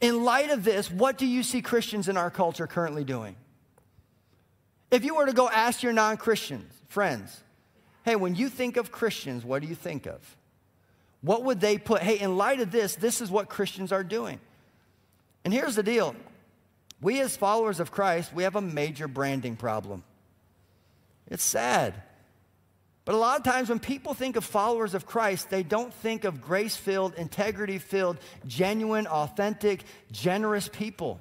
[0.00, 3.36] In light of this, what do you see Christians in our culture currently doing?
[4.90, 7.40] If you were to go ask your non Christians, friends,
[8.04, 10.36] hey, when you think of Christians, what do you think of?
[11.22, 12.02] What would they put?
[12.02, 14.40] Hey, in light of this, this is what Christians are doing.
[15.44, 16.14] And here's the deal
[17.00, 20.04] we, as followers of Christ, we have a major branding problem.
[21.28, 21.94] It's sad.
[23.04, 26.24] But a lot of times when people think of followers of Christ, they don't think
[26.24, 31.18] of grace filled, integrity filled, genuine, authentic, generous people.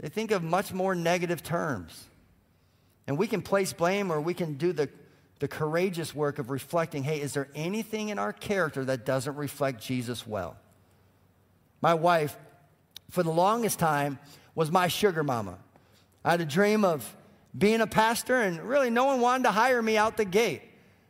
[0.00, 2.04] They think of much more negative terms.
[3.06, 4.88] And we can place blame or we can do the,
[5.38, 9.82] the courageous work of reflecting hey, is there anything in our character that doesn't reflect
[9.82, 10.56] Jesus well?
[11.80, 12.36] My wife,
[13.10, 14.18] for the longest time,
[14.54, 15.58] was my sugar mama.
[16.24, 17.16] I had a dream of
[17.56, 20.62] being a pastor, and really no one wanted to hire me out the gate.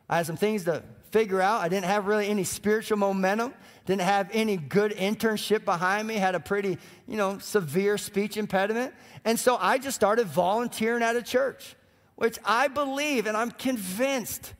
[0.07, 1.61] I had some things to figure out.
[1.61, 3.53] I didn't have really any spiritual momentum,
[3.85, 8.93] didn't have any good internship behind me, had a pretty, you know, severe speech impediment.
[9.25, 11.75] And so I just started volunteering at a church,
[12.19, 14.53] which I believe and I'm convinced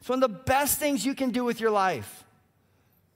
[0.00, 2.24] it's one of the best things you can do with your life.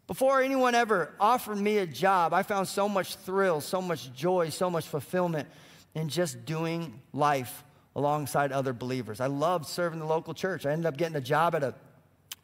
[0.07, 4.51] Before anyone ever offered me a job, I found so much thrill, so much joy,
[4.51, 5.49] so much fulfillment
[5.97, 7.65] in just doing life
[7.97, 9.21] alongside other believers.
[9.21, 10.67] I loved serving the local church.
[10.67, 11.75] I ended up getting a job at a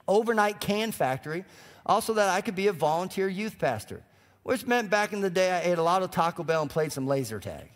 [0.09, 1.45] overnight can factory,
[1.85, 4.03] also that I could be a volunteer youth pastor,
[4.43, 6.91] which meant back in the day I ate a lot of Taco Bell and played
[6.91, 7.69] some laser tag.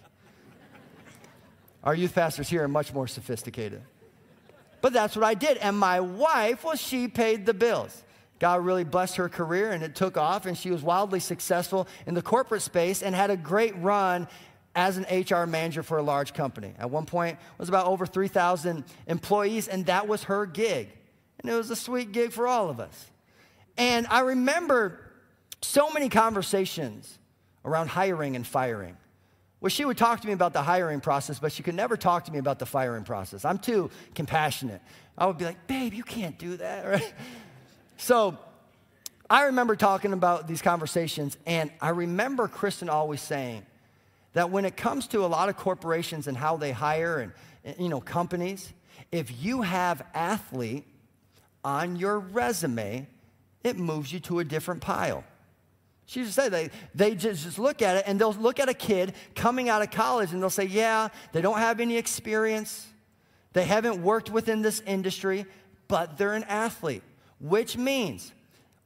[1.82, 3.82] Our youth pastors here are much more sophisticated.
[4.80, 5.56] But that's what I did.
[5.58, 8.02] And my wife, well, she paid the bills.
[8.38, 12.14] God really blessed her career and it took off, and she was wildly successful in
[12.14, 14.26] the corporate space and had a great run
[14.74, 16.72] as an HR manager for a large company.
[16.78, 20.88] At one point, was about over 3,000 employees, and that was her gig.
[21.38, 23.10] And it was a sweet gig for all of us.
[23.76, 25.00] And I remember
[25.60, 27.18] so many conversations
[27.64, 28.96] around hiring and firing.
[29.60, 32.24] Well, she would talk to me about the hiring process, but she could never talk
[32.24, 33.44] to me about the firing process.
[33.44, 34.80] I'm too compassionate.
[35.18, 37.14] I would be like, babe, you can't do that, right?
[37.98, 38.38] So
[39.28, 43.66] I remember talking about these conversations, and I remember Kristen always saying,
[44.32, 47.32] that when it comes to a lot of corporations and how they hire
[47.64, 48.72] and you know companies,
[49.10, 50.84] if you have athlete
[51.64, 53.06] on your resume,
[53.64, 55.24] it moves you to a different pile.
[56.10, 58.74] She just said they, they just, just look at it and they'll look at a
[58.74, 62.84] kid coming out of college and they'll say, yeah, they don't have any experience.
[63.52, 65.46] They haven't worked within this industry,
[65.86, 67.04] but they're an athlete,
[67.38, 68.32] which means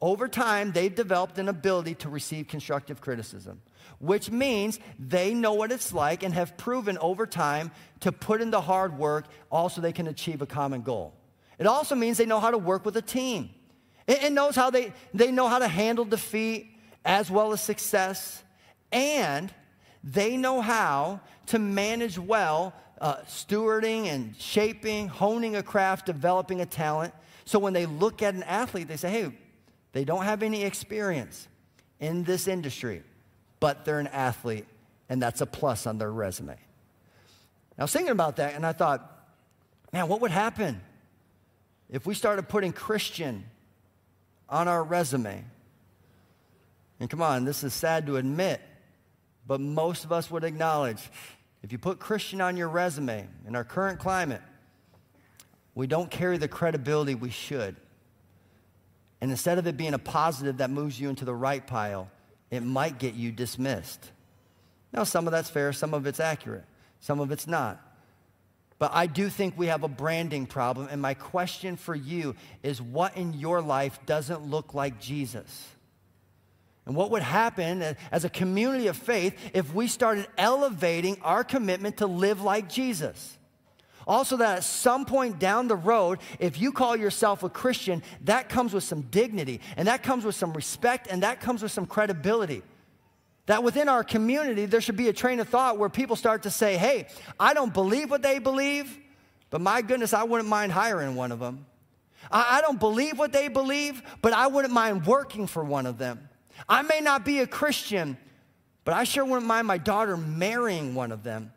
[0.03, 3.63] over time they've developed an ability to receive constructive criticism
[4.01, 7.71] which means they know what it's like and have proven over time
[8.01, 11.15] to put in the hard work also they can achieve a common goal.
[11.59, 13.51] It also means they know how to work with a team.
[14.07, 16.74] It knows how they, they know how to handle defeat
[17.05, 18.43] as well as success.
[18.93, 19.53] And
[20.03, 26.67] they know how to manage well uh, stewarding and shaping, honing a craft, developing a
[26.67, 27.13] talent.
[27.45, 29.33] So when they look at an athlete, they say, hey,
[29.93, 31.49] they don't have any experience
[32.01, 33.03] in this industry
[33.65, 34.67] but they're an athlete,
[35.09, 36.55] and that's a plus on their resume.
[37.79, 39.27] I was thinking about that, and I thought,
[39.91, 40.83] man, what would happen
[41.89, 43.43] if we started putting Christian
[44.51, 45.47] on our resume.
[47.01, 48.61] And come on, this is sad to admit,
[49.47, 51.11] but most of us would acknowledge
[51.63, 54.43] if you put Christian on your resume in our current climate,
[55.75, 57.77] we don't carry the credibility we should.
[59.21, 62.11] And instead of it being a positive that moves you into the right pile,
[62.51, 64.11] it might get you dismissed.
[64.93, 66.65] Now, some of that's fair, some of it's accurate,
[67.01, 67.81] some of it's not.
[68.79, 70.89] But I do think we have a branding problem.
[70.91, 75.69] And my question for you is what in your life doesn't look like Jesus?
[76.87, 81.99] And what would happen as a community of faith if we started elevating our commitment
[81.99, 83.39] to live like Jesus?
[84.07, 88.51] Also, that at some point down the road, if you call yourself a Christian, that
[88.51, 91.87] comes with some dignity, and that comes with some respect, and that comes with some
[91.87, 92.63] credibility.
[93.47, 96.51] That within our community, there should be a train of thought where people start to
[96.51, 97.09] say, hey,
[97.41, 98.99] I don't believe what they believe,
[99.51, 101.67] but my goodness, I wouldn't mind hiring one of them.
[102.31, 106.29] I, don't believe what they believe, but I wouldn't mind working for one of them.
[106.69, 108.17] I may not be a Christian,
[108.85, 111.53] but I sure wouldn't mind my daughter marrying one of them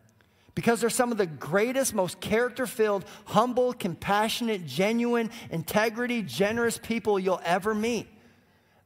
[0.55, 7.19] because they're some of the greatest, most character filled, humble, compassionate, genuine, integrity, generous people
[7.19, 8.07] you'll ever meet.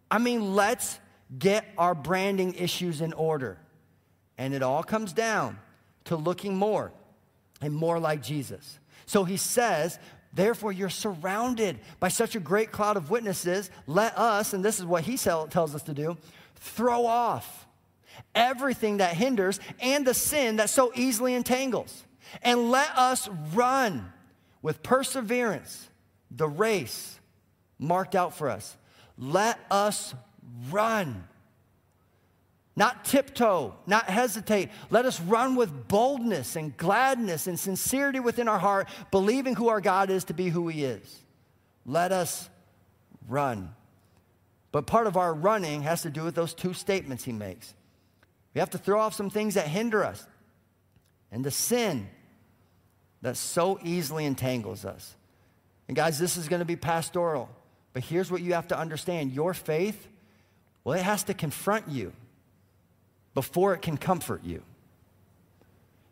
[0.09, 0.99] I mean, let's
[1.39, 3.57] get our branding issues in order.
[4.37, 5.59] And it all comes down
[6.05, 6.91] to looking more
[7.61, 8.79] and more like Jesus.
[9.05, 9.97] So he says,
[10.33, 13.69] Therefore, you're surrounded by such a great cloud of witnesses.
[13.85, 16.17] Let us, and this is what he tells us to do,
[16.55, 17.67] throw off
[18.33, 22.03] everything that hinders and the sin that so easily entangles.
[22.41, 24.11] And let us run
[24.61, 25.89] with perseverance
[26.29, 27.19] the race
[27.77, 28.77] marked out for us.
[29.17, 30.15] Let us
[30.69, 31.25] run.
[32.81, 34.69] Not tiptoe, not hesitate.
[34.89, 39.79] Let us run with boldness and gladness and sincerity within our heart, believing who our
[39.79, 41.23] God is to be who He is.
[41.85, 42.49] Let us
[43.27, 43.75] run.
[44.71, 47.71] But part of our running has to do with those two statements He makes.
[48.55, 50.25] We have to throw off some things that hinder us
[51.31, 52.09] and the sin
[53.21, 55.15] that so easily entangles us.
[55.87, 57.47] And guys, this is going to be pastoral,
[57.93, 60.07] but here's what you have to understand your faith,
[60.83, 62.11] well, it has to confront you
[63.33, 64.61] before it can comfort you.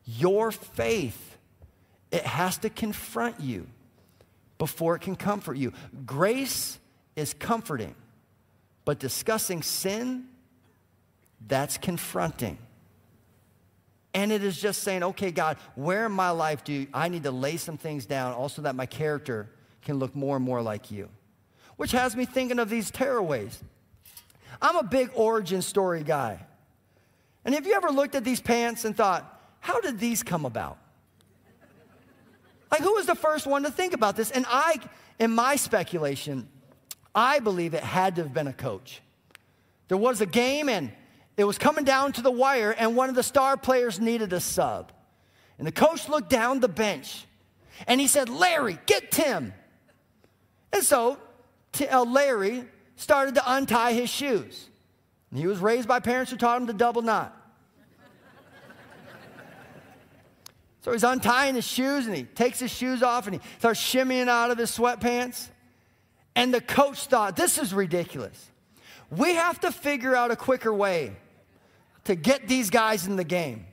[0.06, 1.38] Your faith,
[2.12, 3.68] it has to confront you
[4.58, 5.74] before it can comfort you.
[6.06, 6.80] Grace
[7.16, 7.96] is comforting,
[8.86, 10.26] but discussing sin,
[11.48, 12.58] that's confronting.
[14.14, 17.32] And it is just saying, okay, God, where in my life do I need to
[17.32, 19.50] lay some things down also that my character
[19.84, 21.10] can look more and more like you?
[21.78, 23.56] Which has me thinking of these tearaways.
[24.62, 26.40] I'm a big origin story guy.
[27.50, 30.78] And have you ever looked at these pants and thought, how did these come about?
[32.70, 34.30] Like, who was the first one to think about this?
[34.30, 34.80] And I,
[35.18, 36.48] in my speculation,
[37.16, 39.02] I believe it had to have been a coach.
[39.88, 40.92] There was a game and
[41.38, 44.40] it was coming down to the wire, and one of the star players needed a
[44.40, 44.92] sub.
[45.58, 47.26] And the coach looked down the bench
[47.88, 49.56] and he said, Larry, get Tim.
[50.72, 51.18] And so
[51.92, 54.70] uh, Larry started to untie his shoes.
[55.32, 57.38] And he was raised by parents who taught him to double knot.
[60.82, 64.28] So he's untying his shoes and he takes his shoes off and he starts shimmying
[64.28, 65.50] out of his sweatpants.
[66.36, 68.50] And the coach thought, this is ridiculous.
[69.12, 71.16] We have to figure out a quicker way
[72.06, 73.66] to get these guys in the game.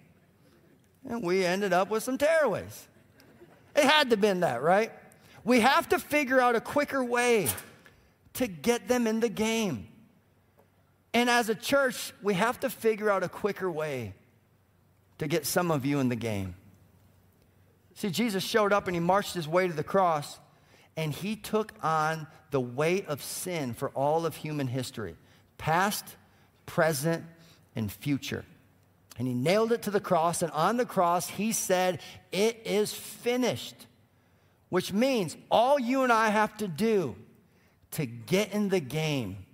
[1.09, 2.87] And we ended up with some tearaways.
[3.77, 4.91] It had to have been that, right?
[5.45, 7.49] We have to figure out a quicker way
[8.35, 9.87] to get them in the game.
[11.15, 14.15] And as a church, we have to figure out a quicker way
[15.19, 16.57] to get some of you in the game.
[17.97, 20.38] See, Jesus showed up and he marched his way to the cross
[20.99, 25.16] and he took on the weight of sin for all of human history
[25.59, 26.05] past,
[26.66, 27.24] present,
[27.74, 28.44] and future.
[29.18, 32.92] And he nailed it to the cross, and on the cross, he said, It is
[32.92, 33.86] finished.
[34.68, 37.16] Which means all you and I have to do
[37.92, 39.47] to get in the game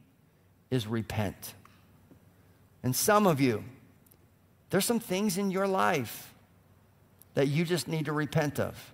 [0.70, 1.54] is repent.
[2.82, 3.62] And some of you,
[4.70, 6.31] there's some things in your life
[7.34, 8.92] that you just need to repent of.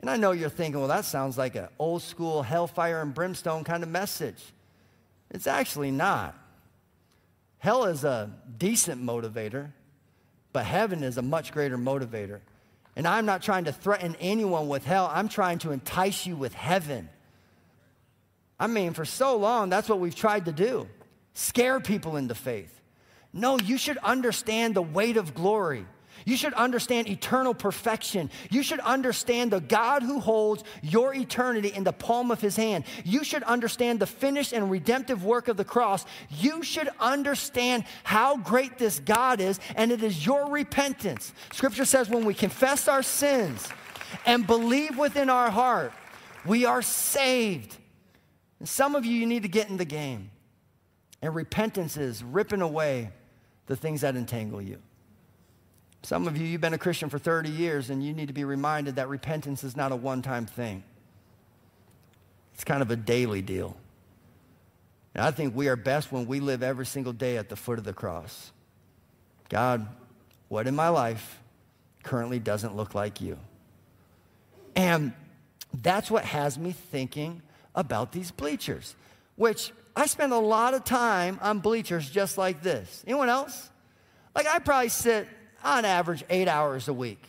[0.00, 3.64] And I know you're thinking, well, that sounds like an old school hellfire and brimstone
[3.64, 4.42] kind of message.
[5.30, 6.38] It's actually not.
[7.58, 9.72] Hell is a decent motivator,
[10.52, 12.40] but heaven is a much greater motivator.
[12.96, 16.54] And I'm not trying to threaten anyone with hell, I'm trying to entice you with
[16.54, 17.08] heaven.
[18.60, 20.86] I mean, for so long, that's what we've tried to do
[21.32, 22.80] scare people into faith.
[23.32, 25.86] No, you should understand the weight of glory.
[26.24, 28.30] You should understand eternal perfection.
[28.50, 32.84] You should understand the God who holds your eternity in the palm of his hand.
[33.04, 36.06] You should understand the finished and redemptive work of the cross.
[36.30, 41.32] You should understand how great this God is, and it is your repentance.
[41.52, 43.68] Scripture says when we confess our sins
[44.24, 45.92] and believe within our heart,
[46.46, 47.76] we are saved.
[48.60, 50.30] And some of you, you need to get in the game.
[51.20, 53.10] And repentance is ripping away
[53.66, 54.78] the things that entangle you.
[56.04, 58.44] Some of you, you've been a Christian for 30 years, and you need to be
[58.44, 60.84] reminded that repentance is not a one time thing,
[62.52, 63.74] it's kind of a daily deal.
[65.14, 67.78] And I think we are best when we live every single day at the foot
[67.78, 68.52] of the cross.
[69.48, 69.88] God,
[70.48, 71.40] what in my life
[72.02, 73.38] currently doesn't look like you?
[74.76, 75.14] And
[75.72, 77.40] that's what has me thinking
[77.74, 78.94] about these bleachers,
[79.36, 83.02] which I spend a lot of time on bleachers just like this.
[83.06, 83.70] Anyone else?
[84.34, 85.28] Like I probably sit
[85.64, 87.22] on average eight hours a week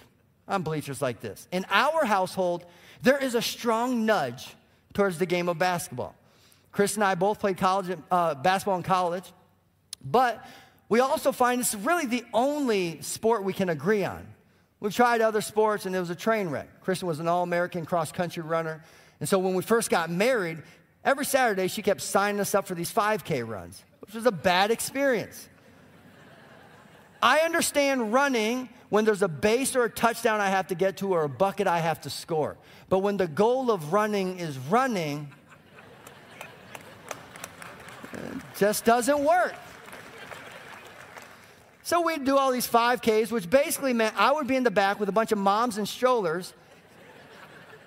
[0.48, 1.48] on bleachers like this.
[1.52, 2.66] In our household,
[3.02, 4.56] there is a strong nudge
[4.94, 6.16] towards the game of basketball.
[6.72, 9.32] Chris and I both played college uh, basketball in college,
[10.04, 10.46] but
[10.90, 14.28] we also find it's really the only sport we can agree on.
[14.80, 16.82] We've tried other sports and it was a train wreck.
[16.82, 18.84] Kristen was an all American cross country runner.
[19.20, 20.62] And so when we first got married,
[21.04, 24.70] every Saturday she kept signing us up for these 5K runs, which was a bad
[24.70, 25.50] experience.
[27.26, 31.12] I understand running when there's a base or a touchdown I have to get to
[31.12, 32.56] or a bucket I have to score.
[32.88, 35.30] But when the goal of running is running,
[38.14, 39.56] it just doesn't work.
[41.82, 45.00] So we'd do all these 5Ks, which basically meant I would be in the back
[45.00, 46.54] with a bunch of moms and strollers,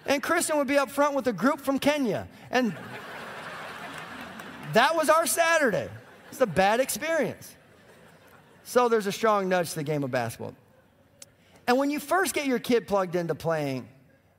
[0.05, 2.27] and Kristen would be up front with a group from Kenya.
[2.51, 2.77] And
[4.73, 5.89] that was our Saturday.
[6.33, 7.55] It's a bad experience.
[8.69, 10.55] So there's a strong nudge to the game of basketball.
[11.67, 13.89] And when you first get your kid plugged into playing,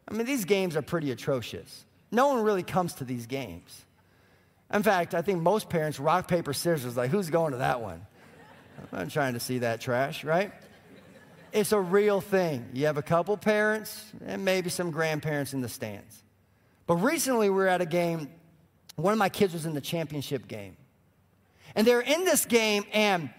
[0.08, 1.84] I mean, these games are pretty atrocious.
[2.12, 3.86] No one really comes to these games.
[4.72, 8.06] In fact, I think most parents, rock, paper, scissors, like, who's going to that one?
[8.92, 10.54] I'm not trying to see that trash, right?
[11.52, 12.70] It's a real thing.
[12.72, 16.22] You have a couple parents and maybe some grandparents in the stands.
[16.86, 18.30] But recently we were at a game,
[18.96, 20.78] one of my kids was in the championship game.
[21.74, 23.32] And they're in this game, and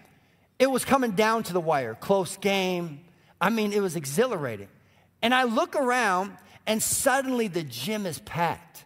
[0.61, 3.01] it was coming down to the wire, close game.
[3.41, 4.67] I mean, it was exhilarating.
[5.23, 6.37] And I look around,
[6.67, 8.85] and suddenly the gym is packed.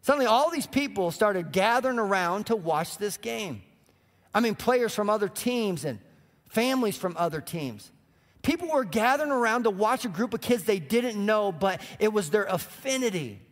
[0.00, 3.60] Suddenly, all these people started gathering around to watch this game.
[4.32, 5.98] I mean, players from other teams and
[6.48, 7.92] families from other teams.
[8.40, 12.14] People were gathering around to watch a group of kids they didn't know, but it
[12.14, 13.42] was their affinity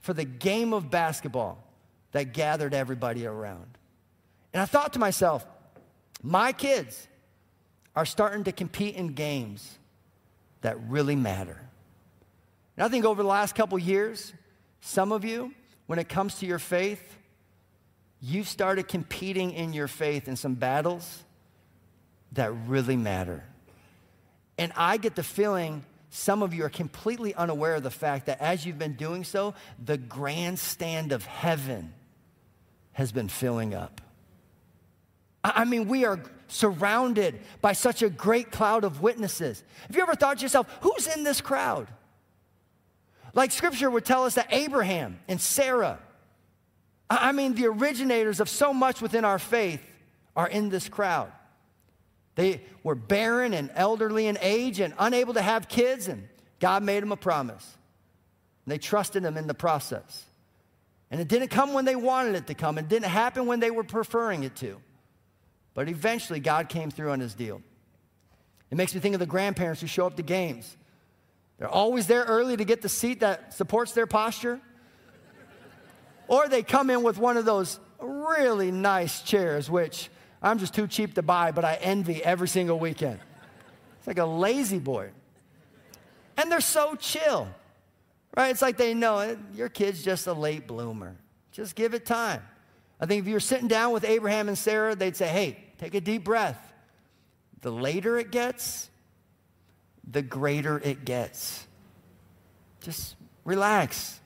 [0.00, 1.64] for the game of basketball
[2.12, 3.78] that gathered everybody around.
[4.52, 5.46] And I thought to myself,
[6.22, 7.06] my kids
[7.94, 9.78] are starting to compete in games
[10.60, 11.60] that really matter.
[12.76, 14.32] And I think over the last couple years,
[14.80, 15.52] some of you,
[15.86, 17.02] when it comes to your faith,
[18.20, 21.24] you've started competing in your faith in some battles
[22.32, 23.44] that really matter.
[24.58, 28.40] And I get the feeling some of you are completely unaware of the fact that
[28.40, 29.54] as you've been doing so,
[29.84, 31.92] the grandstand of heaven
[32.92, 34.00] has been filling up.
[35.44, 39.62] I mean, we are surrounded by such a great cloud of witnesses.
[39.86, 41.88] Have you ever thought to yourself, who's in this crowd?
[43.34, 46.00] Like scripture would tell us that Abraham and Sarah,
[47.10, 49.82] I mean, the originators of so much within our faith
[50.34, 51.32] are in this crowd.
[52.34, 56.28] They were barren and elderly in age and unable to have kids, and
[56.60, 57.76] God made them a promise.
[58.64, 60.24] And they trusted Him in the process.
[61.10, 63.70] And it didn't come when they wanted it to come, it didn't happen when they
[63.70, 64.80] were preferring it to.
[65.78, 67.62] But eventually, God came through on His deal.
[68.68, 70.76] It makes me think of the grandparents who show up to games.
[71.56, 74.60] They're always there early to get the seat that supports their posture.
[76.26, 80.10] Or they come in with one of those really nice chairs, which
[80.42, 83.20] I'm just too cheap to buy, but I envy every single weekend.
[83.98, 85.10] It's like a La-Z-Boy.
[86.38, 87.46] And they're so chill,
[88.36, 88.50] right?
[88.50, 91.14] It's like they know it, your kid's just a late bloomer.
[91.52, 92.42] Just give it time.
[93.00, 95.94] I think if you were sitting down with Abraham and Sarah, they'd say, hey, take
[95.94, 96.60] a deep breath.
[97.60, 98.88] The later it gets,
[100.08, 101.66] the greater it gets.
[102.80, 104.20] Just relax.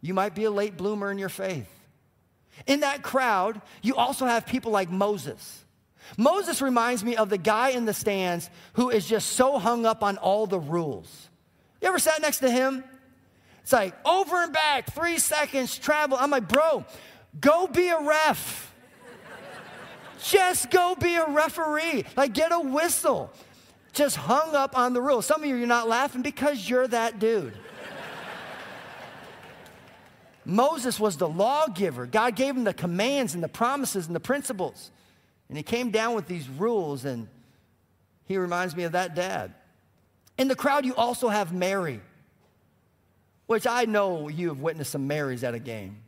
[0.00, 1.68] You might be a late bloomer in your faith.
[2.66, 5.64] In that crowd, you also have people like Moses.
[6.16, 10.02] Moses reminds me of the guy in the stands who is just so hung up
[10.02, 11.28] on all the rules.
[11.80, 12.84] You ever sat next to him?
[13.62, 16.18] It's like over and back, three seconds, travel.
[16.20, 16.84] I'm like, bro,
[17.40, 18.73] go be a ref.
[20.24, 22.04] Just go be a referee.
[22.16, 23.30] Like, get a whistle.
[23.92, 25.26] just hung up on the rules.
[25.26, 27.56] Some of you, you're not laughing because you're that dude.
[30.46, 32.06] Moses was the lawgiver.
[32.06, 34.90] God gave him the commands and the promises and the principles.
[35.48, 37.28] And he came down with these rules, and
[38.26, 39.54] he reminds me of that dad.
[40.36, 42.00] In the crowd, you also have Mary,
[43.46, 46.02] which I know you have witnessed some Marys at a game.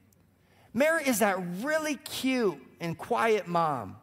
[0.75, 3.97] Mary is that really cute and quiet mom,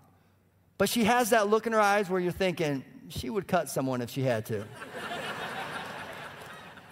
[0.83, 4.01] but she has that look in her eyes where you're thinking, she would cut someone
[4.01, 4.65] if she had to.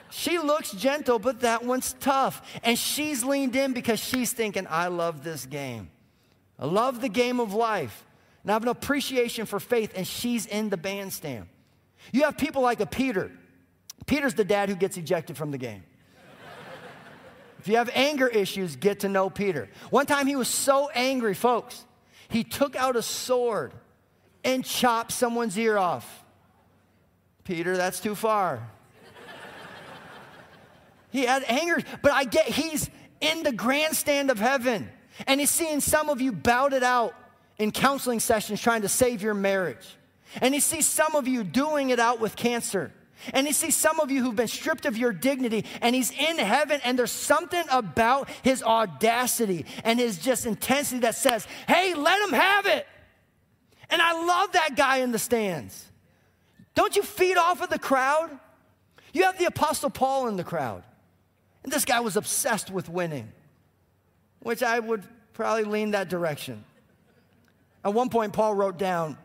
[0.10, 2.42] she looks gentle, but that one's tough.
[2.64, 5.90] And she's leaned in because she's thinking, I love this game.
[6.58, 8.06] I love the game of life.
[8.44, 11.48] And I have an appreciation for faith, and she's in the bandstand.
[12.14, 13.30] You have people like a Peter.
[14.06, 15.84] Peter's the dad who gets ejected from the game.
[17.60, 19.68] if you have anger issues, get to know Peter.
[19.90, 21.84] One time he was so angry, folks,
[22.32, 23.74] he took out a sword
[24.44, 26.24] and chopped someone's ear off.
[27.44, 28.68] Peter, that's too far.
[31.12, 34.90] he had anger, but I get he's in the grandstand of heaven
[35.28, 37.14] and he's seeing some of you bout it out
[37.58, 39.98] in counseling sessions trying to save your marriage.
[40.42, 42.94] And he sees some of you doing it out with cancer.
[43.34, 46.38] And he sees some of you who've been stripped of your dignity, and he's in
[46.38, 52.22] heaven, and there's something about his audacity and his just intensity that says, Hey, let
[52.28, 52.88] him have it.
[53.90, 55.86] And I love that guy in the stands.
[56.76, 58.32] Don't you feed off of the crowd?
[59.14, 60.84] You have the Apostle Paul in the crowd.
[61.64, 63.32] And this guy was obsessed with winning,
[64.40, 65.04] which I would
[65.34, 66.64] probably lean that direction.
[67.84, 69.18] At one point, Paul wrote down,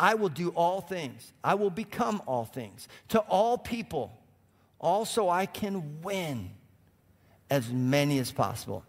[0.00, 4.16] I will do all things, I will become all things to all people,
[4.78, 6.50] also I can win
[7.50, 8.84] as many as possible.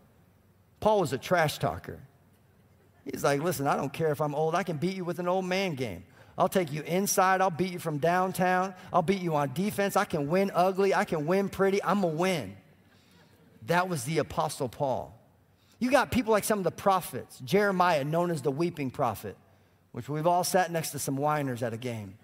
[0.79, 1.99] Paul was a trash talker.
[3.05, 5.27] He's like, listen, I don't care if I'm old, I can beat you with an
[5.27, 6.03] old man game.
[6.37, 10.05] I'll take you inside, I'll beat you from downtown, I'll beat you on defense, I
[10.05, 12.55] can win ugly, I can win pretty, I'm gonna win.
[13.65, 15.15] That was the Apostle Paul.
[15.79, 19.35] You got people like some of the prophets, Jeremiah, known as the weeping prophet,
[19.91, 22.15] which we've all sat next to some whiners at a game.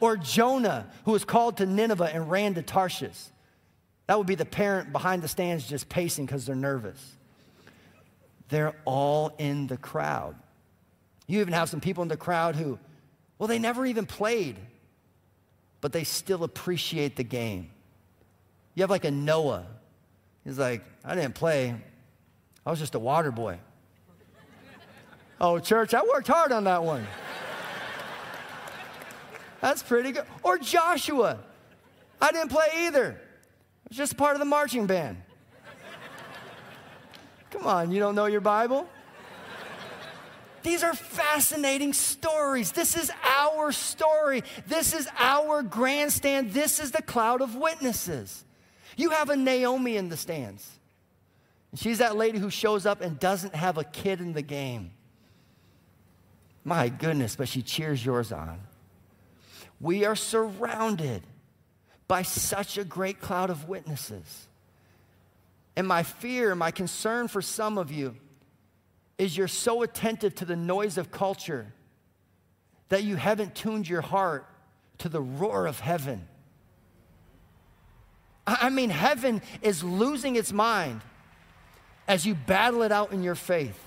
[0.00, 3.18] Or Jonah, who was called to Nineveh and ran to Tarshish.
[4.06, 7.16] That would be the parent behind the stands just pacing because they're nervous.
[8.48, 10.36] They're all in the crowd.
[11.26, 12.78] You even have some people in the crowd who,
[13.38, 14.56] well, they never even played,
[15.80, 17.70] but they still appreciate the game.
[18.74, 19.66] You have like a Noah.
[20.44, 21.74] He's like, I didn't play,
[22.66, 23.58] I was just a water boy.
[25.42, 27.06] Oh, church, I worked hard on that one.
[29.60, 30.24] That's pretty good.
[30.42, 31.38] Or Joshua.
[32.20, 33.16] I didn't play either.
[33.20, 35.20] I was just part of the marching band.
[37.50, 38.88] Come on, you don't know your Bible?
[40.62, 42.72] These are fascinating stories.
[42.72, 44.44] This is our story.
[44.66, 46.52] This is our grandstand.
[46.52, 48.44] This is the cloud of witnesses.
[48.96, 50.68] You have a Naomi in the stands.
[51.74, 54.92] She's that lady who shows up and doesn't have a kid in the game.
[56.64, 58.60] My goodness, but she cheers yours on.
[59.80, 61.22] We are surrounded
[62.06, 64.48] by such a great cloud of witnesses.
[65.76, 68.14] And my fear, my concern for some of you
[69.18, 71.72] is you're so attentive to the noise of culture
[72.90, 74.46] that you haven't tuned your heart
[74.98, 76.28] to the roar of heaven.
[78.46, 81.00] I mean, heaven is losing its mind
[82.06, 83.81] as you battle it out in your faith.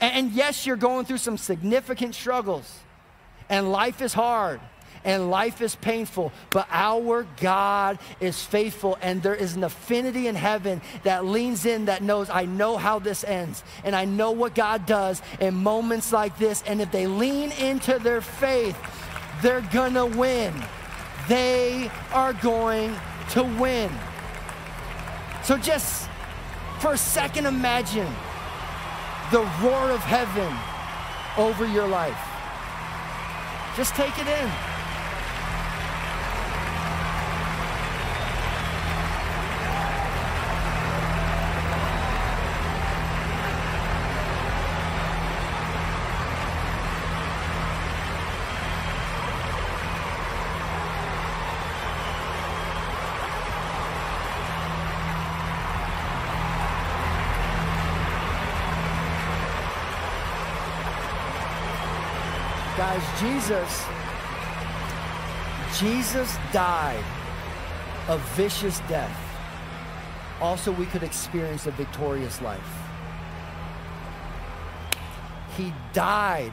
[0.00, 2.80] And yes, you're going through some significant struggles,
[3.48, 4.60] and life is hard
[5.06, 10.34] and life is painful, but our God is faithful, and there is an affinity in
[10.34, 14.56] heaven that leans in that knows, I know how this ends, and I know what
[14.56, 16.62] God does in moments like this.
[16.66, 18.76] And if they lean into their faith,
[19.42, 20.52] they're gonna win.
[21.28, 22.94] They are going
[23.30, 23.92] to win.
[25.44, 26.08] So just
[26.80, 28.12] for a second, imagine
[29.32, 30.56] the roar of heaven
[31.36, 32.16] over your life.
[33.76, 34.50] Just take it in.
[62.76, 63.84] Guys, Jesus,
[65.78, 67.04] Jesus died
[68.08, 69.18] a vicious death.
[70.40, 72.60] Also, we could experience a victorious life.
[75.56, 76.52] He died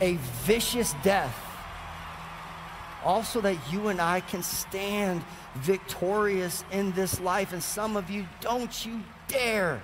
[0.00, 1.38] a vicious death
[3.04, 5.22] also that you and I can stand
[5.56, 7.52] victorious in this life.
[7.52, 9.82] And some of you, don't you dare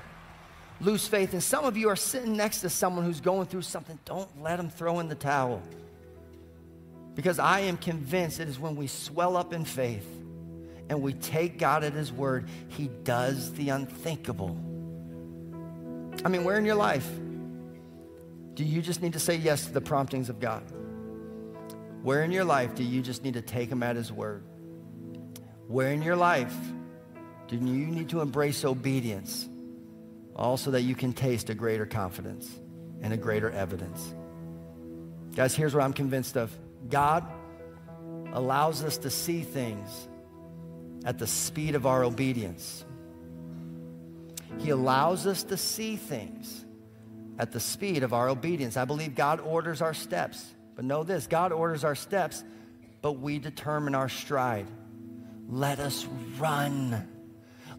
[0.81, 1.33] lose faith.
[1.33, 3.99] And some of you are sitting next to someone who's going through something.
[4.05, 5.63] Don't let them throw in the towel.
[7.19, 10.07] Because I am convinced it is when we swell up in faith
[10.89, 14.57] and we take God at His word, He does the unthinkable.
[16.25, 17.05] I mean, where in your life
[18.55, 20.63] do you just need to say yes to the promptings of God?
[22.05, 24.45] Where in your life do you just need to take Him at His word?
[25.67, 26.55] Where in your life
[27.49, 29.49] do you need to embrace obedience
[30.37, 32.49] also that you can taste a greater confidence
[33.03, 34.15] and a greater evidence?
[35.35, 36.57] Guys, here's what I'm convinced of
[36.89, 37.25] God
[38.33, 40.09] allows us to see things
[41.05, 42.85] at the speed of our obedience.
[44.59, 46.65] He allows us to see things
[47.39, 48.77] at the speed of our obedience.
[48.77, 50.45] I believe God orders our steps.
[50.75, 52.45] But know this God orders our steps,
[53.03, 54.67] but we determine our stride.
[55.49, 56.07] Let us
[56.39, 57.09] run.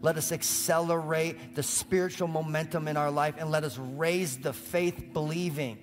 [0.02, 5.12] Let us accelerate the spiritual momentum in our life and let us raise the faith
[5.12, 5.78] believing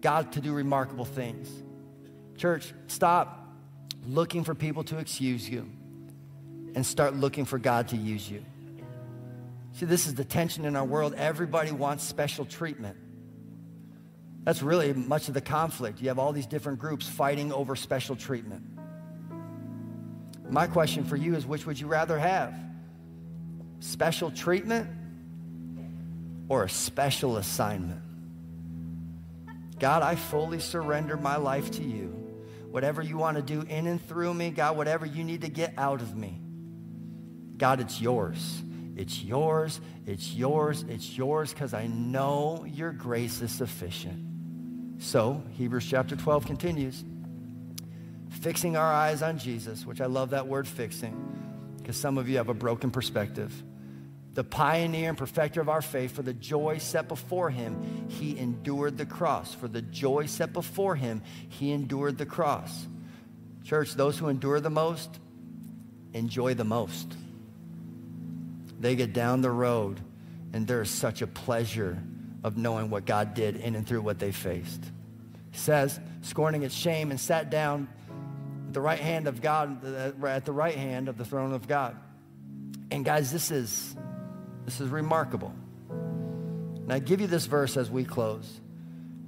[0.00, 1.50] God to do remarkable things.
[2.36, 3.48] Church, stop
[4.06, 5.70] looking for people to excuse you
[6.74, 8.44] and start looking for God to use you.
[9.72, 11.14] See, this is the tension in our world.
[11.14, 12.96] Everybody wants special treatment.
[14.44, 16.00] That's really much of the conflict.
[16.00, 18.62] You have all these different groups fighting over special treatment.
[20.48, 22.54] My question for you is which would you rather have?
[23.80, 24.88] Special treatment
[26.48, 28.02] or a special assignment?
[29.78, 32.25] God, I fully surrender my life to you.
[32.76, 35.72] Whatever you want to do in and through me, God, whatever you need to get
[35.78, 36.38] out of me,
[37.56, 38.62] God, it's yours.
[38.94, 45.02] It's yours, it's yours, it's yours, because I know your grace is sufficient.
[45.02, 47.02] So, Hebrews chapter 12 continues
[48.42, 51.16] fixing our eyes on Jesus, which I love that word fixing,
[51.78, 53.54] because some of you have a broken perspective.
[54.36, 58.98] The pioneer and perfecter of our faith, for the joy set before him, he endured
[58.98, 59.54] the cross.
[59.54, 62.86] For the joy set before him, he endured the cross.
[63.64, 65.20] Church, those who endure the most
[66.12, 67.16] enjoy the most.
[68.78, 70.00] They get down the road,
[70.52, 72.02] and there is such a pleasure
[72.44, 74.84] of knowing what God did in and through what they faced.
[75.50, 77.88] He says, scorning its shame, and sat down
[78.66, 79.82] at the right hand of God,
[80.26, 81.96] at the right hand of the throne of God.
[82.90, 83.96] And guys, this is
[84.66, 85.54] this is remarkable.
[85.88, 88.60] And I give you this verse as we close.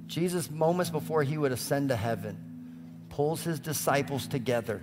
[0.06, 4.82] Jesus, moments before he would ascend to heaven, pulls his disciples together.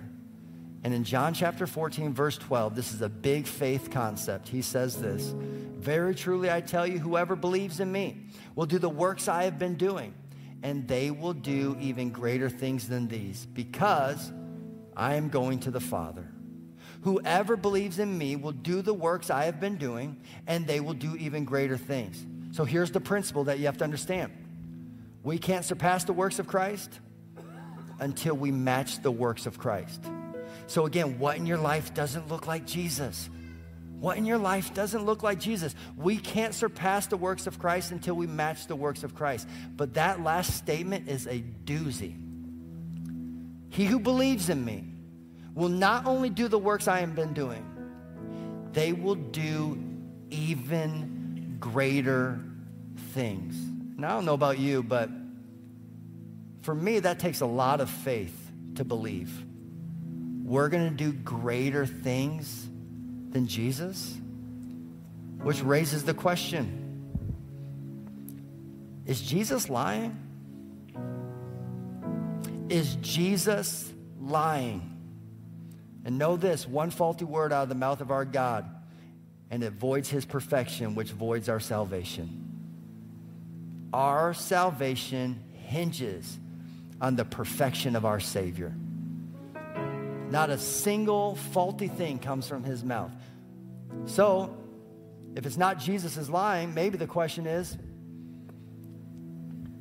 [0.82, 4.48] And in John chapter 14, verse 12, this is a big faith concept.
[4.48, 8.88] He says this Very truly, I tell you, whoever believes in me will do the
[8.88, 10.14] works I have been doing,
[10.62, 14.32] and they will do even greater things than these, because
[14.96, 16.30] I am going to the Father.
[17.06, 20.16] Whoever believes in me will do the works I have been doing,
[20.48, 22.26] and they will do even greater things.
[22.50, 24.32] So here's the principle that you have to understand
[25.22, 26.98] we can't surpass the works of Christ
[28.00, 30.02] until we match the works of Christ.
[30.66, 33.30] So, again, what in your life doesn't look like Jesus?
[34.00, 35.76] What in your life doesn't look like Jesus?
[35.96, 39.46] We can't surpass the works of Christ until we match the works of Christ.
[39.76, 42.16] But that last statement is a doozy.
[43.68, 44.95] He who believes in me
[45.56, 47.64] will not only do the works I have been doing,
[48.72, 49.82] they will do
[50.30, 52.38] even greater
[53.12, 53.56] things.
[53.98, 55.10] Now, I don't know about you, but
[56.60, 58.36] for me, that takes a lot of faith
[58.74, 59.32] to believe.
[60.44, 62.68] We're going to do greater things
[63.30, 64.16] than Jesus?
[65.42, 66.82] Which raises the question
[69.06, 70.16] Is Jesus lying?
[72.68, 74.95] Is Jesus lying?
[76.06, 78.64] And know this one faulty word out of the mouth of our God,
[79.50, 83.88] and it voids his perfection, which voids our salvation.
[83.92, 86.38] Our salvation hinges
[87.00, 88.72] on the perfection of our Savior.
[90.30, 93.10] Not a single faulty thing comes from his mouth.
[94.04, 94.56] So,
[95.34, 97.76] if it's not Jesus is lying, maybe the question is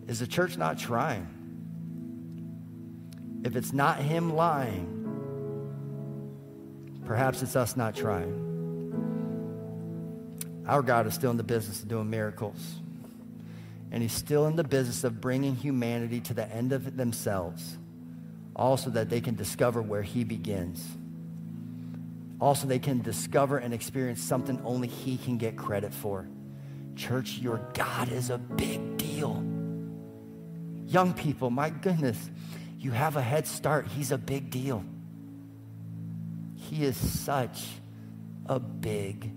[0.08, 1.28] is the church not trying?
[3.44, 4.95] If it's not him lying,
[7.06, 8.42] perhaps it's us not trying.
[10.68, 12.80] Our God is still in the business of doing miracles.
[13.92, 17.78] And he's still in the business of bringing humanity to the end of themselves
[18.56, 20.86] also that they can discover where he begins.
[22.40, 26.28] Also, they can discover and experience something only he can get credit for.
[26.96, 29.44] Church, your God is a big deal.
[30.86, 32.30] Young people, my goodness,
[32.78, 33.88] you have a head start.
[33.88, 34.84] He's a big deal.
[36.70, 37.68] He is such
[38.48, 39.32] a big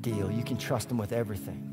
[0.00, 0.30] deal.
[0.30, 1.72] You can trust Him with everything.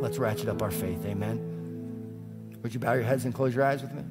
[0.00, 1.04] Let's ratchet up our faith.
[1.06, 2.58] Amen.
[2.62, 4.02] Would you bow your heads and close your eyes with me?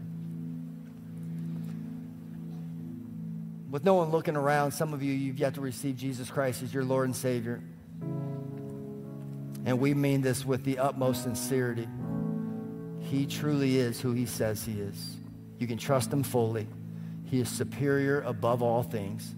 [3.70, 6.74] With no one looking around, some of you, you've yet to receive Jesus Christ as
[6.74, 7.62] your Lord and Savior.
[9.66, 11.88] And we mean this with the utmost sincerity.
[13.02, 15.18] He truly is who he says he is.
[15.60, 16.68] You can trust him fully.
[17.30, 19.36] He is superior above all things.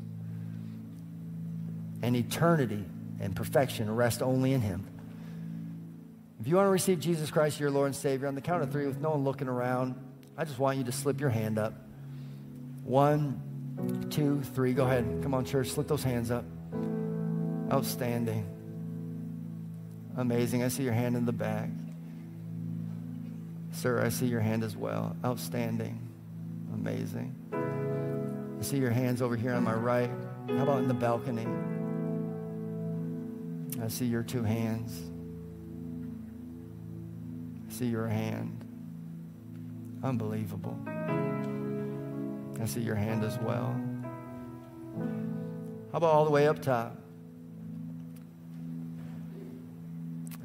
[2.02, 2.86] And eternity
[3.20, 4.88] and perfection rest only in him.
[6.40, 8.72] If you want to receive Jesus Christ, your Lord and Savior, on the count of
[8.72, 9.96] three, with no one looking around,
[10.38, 11.74] I just want you to slip your hand up.
[12.84, 14.74] One, two, three.
[14.74, 15.20] Go ahead.
[15.22, 15.70] Come on, church.
[15.70, 16.46] Slip those hands up.
[17.72, 18.48] Outstanding.
[20.18, 20.64] Amazing.
[20.64, 21.70] I see your hand in the back.
[23.74, 25.16] Sir, I see your hand as well.
[25.24, 26.00] Outstanding.
[26.74, 27.36] Amazing.
[28.62, 30.12] I see your hands over here on my right.
[30.50, 31.48] How about in the balcony?
[33.84, 35.02] I see your two hands.
[37.68, 38.64] I see your hand.
[40.04, 40.78] Unbelievable.
[40.86, 43.82] I see your hand as well.
[45.92, 46.96] How about all the way up top?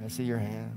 [0.03, 0.73] I see your hand.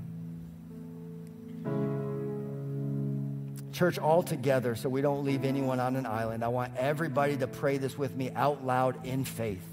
[3.72, 7.46] Church, all together, so we don't leave anyone on an island, I want everybody to
[7.46, 9.66] pray this with me out loud in faith.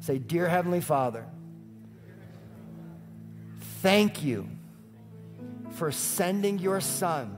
[0.00, 1.24] Say, Dear Heavenly Father,
[3.80, 4.48] thank you
[5.72, 7.36] for sending your Son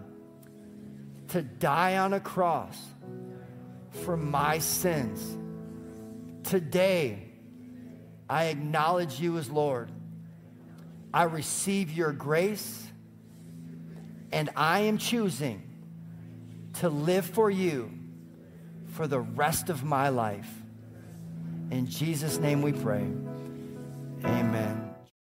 [1.29, 2.79] to die on a cross
[3.91, 5.37] for my sins.
[6.45, 7.29] Today,
[8.29, 9.91] I acknowledge you as Lord.
[11.13, 12.87] I receive your grace,
[14.33, 15.63] and I am choosing
[16.75, 17.91] to live for you
[18.95, 20.49] for the rest of my life.
[21.71, 23.07] In Jesus' name we pray.
[24.25, 24.94] Amen.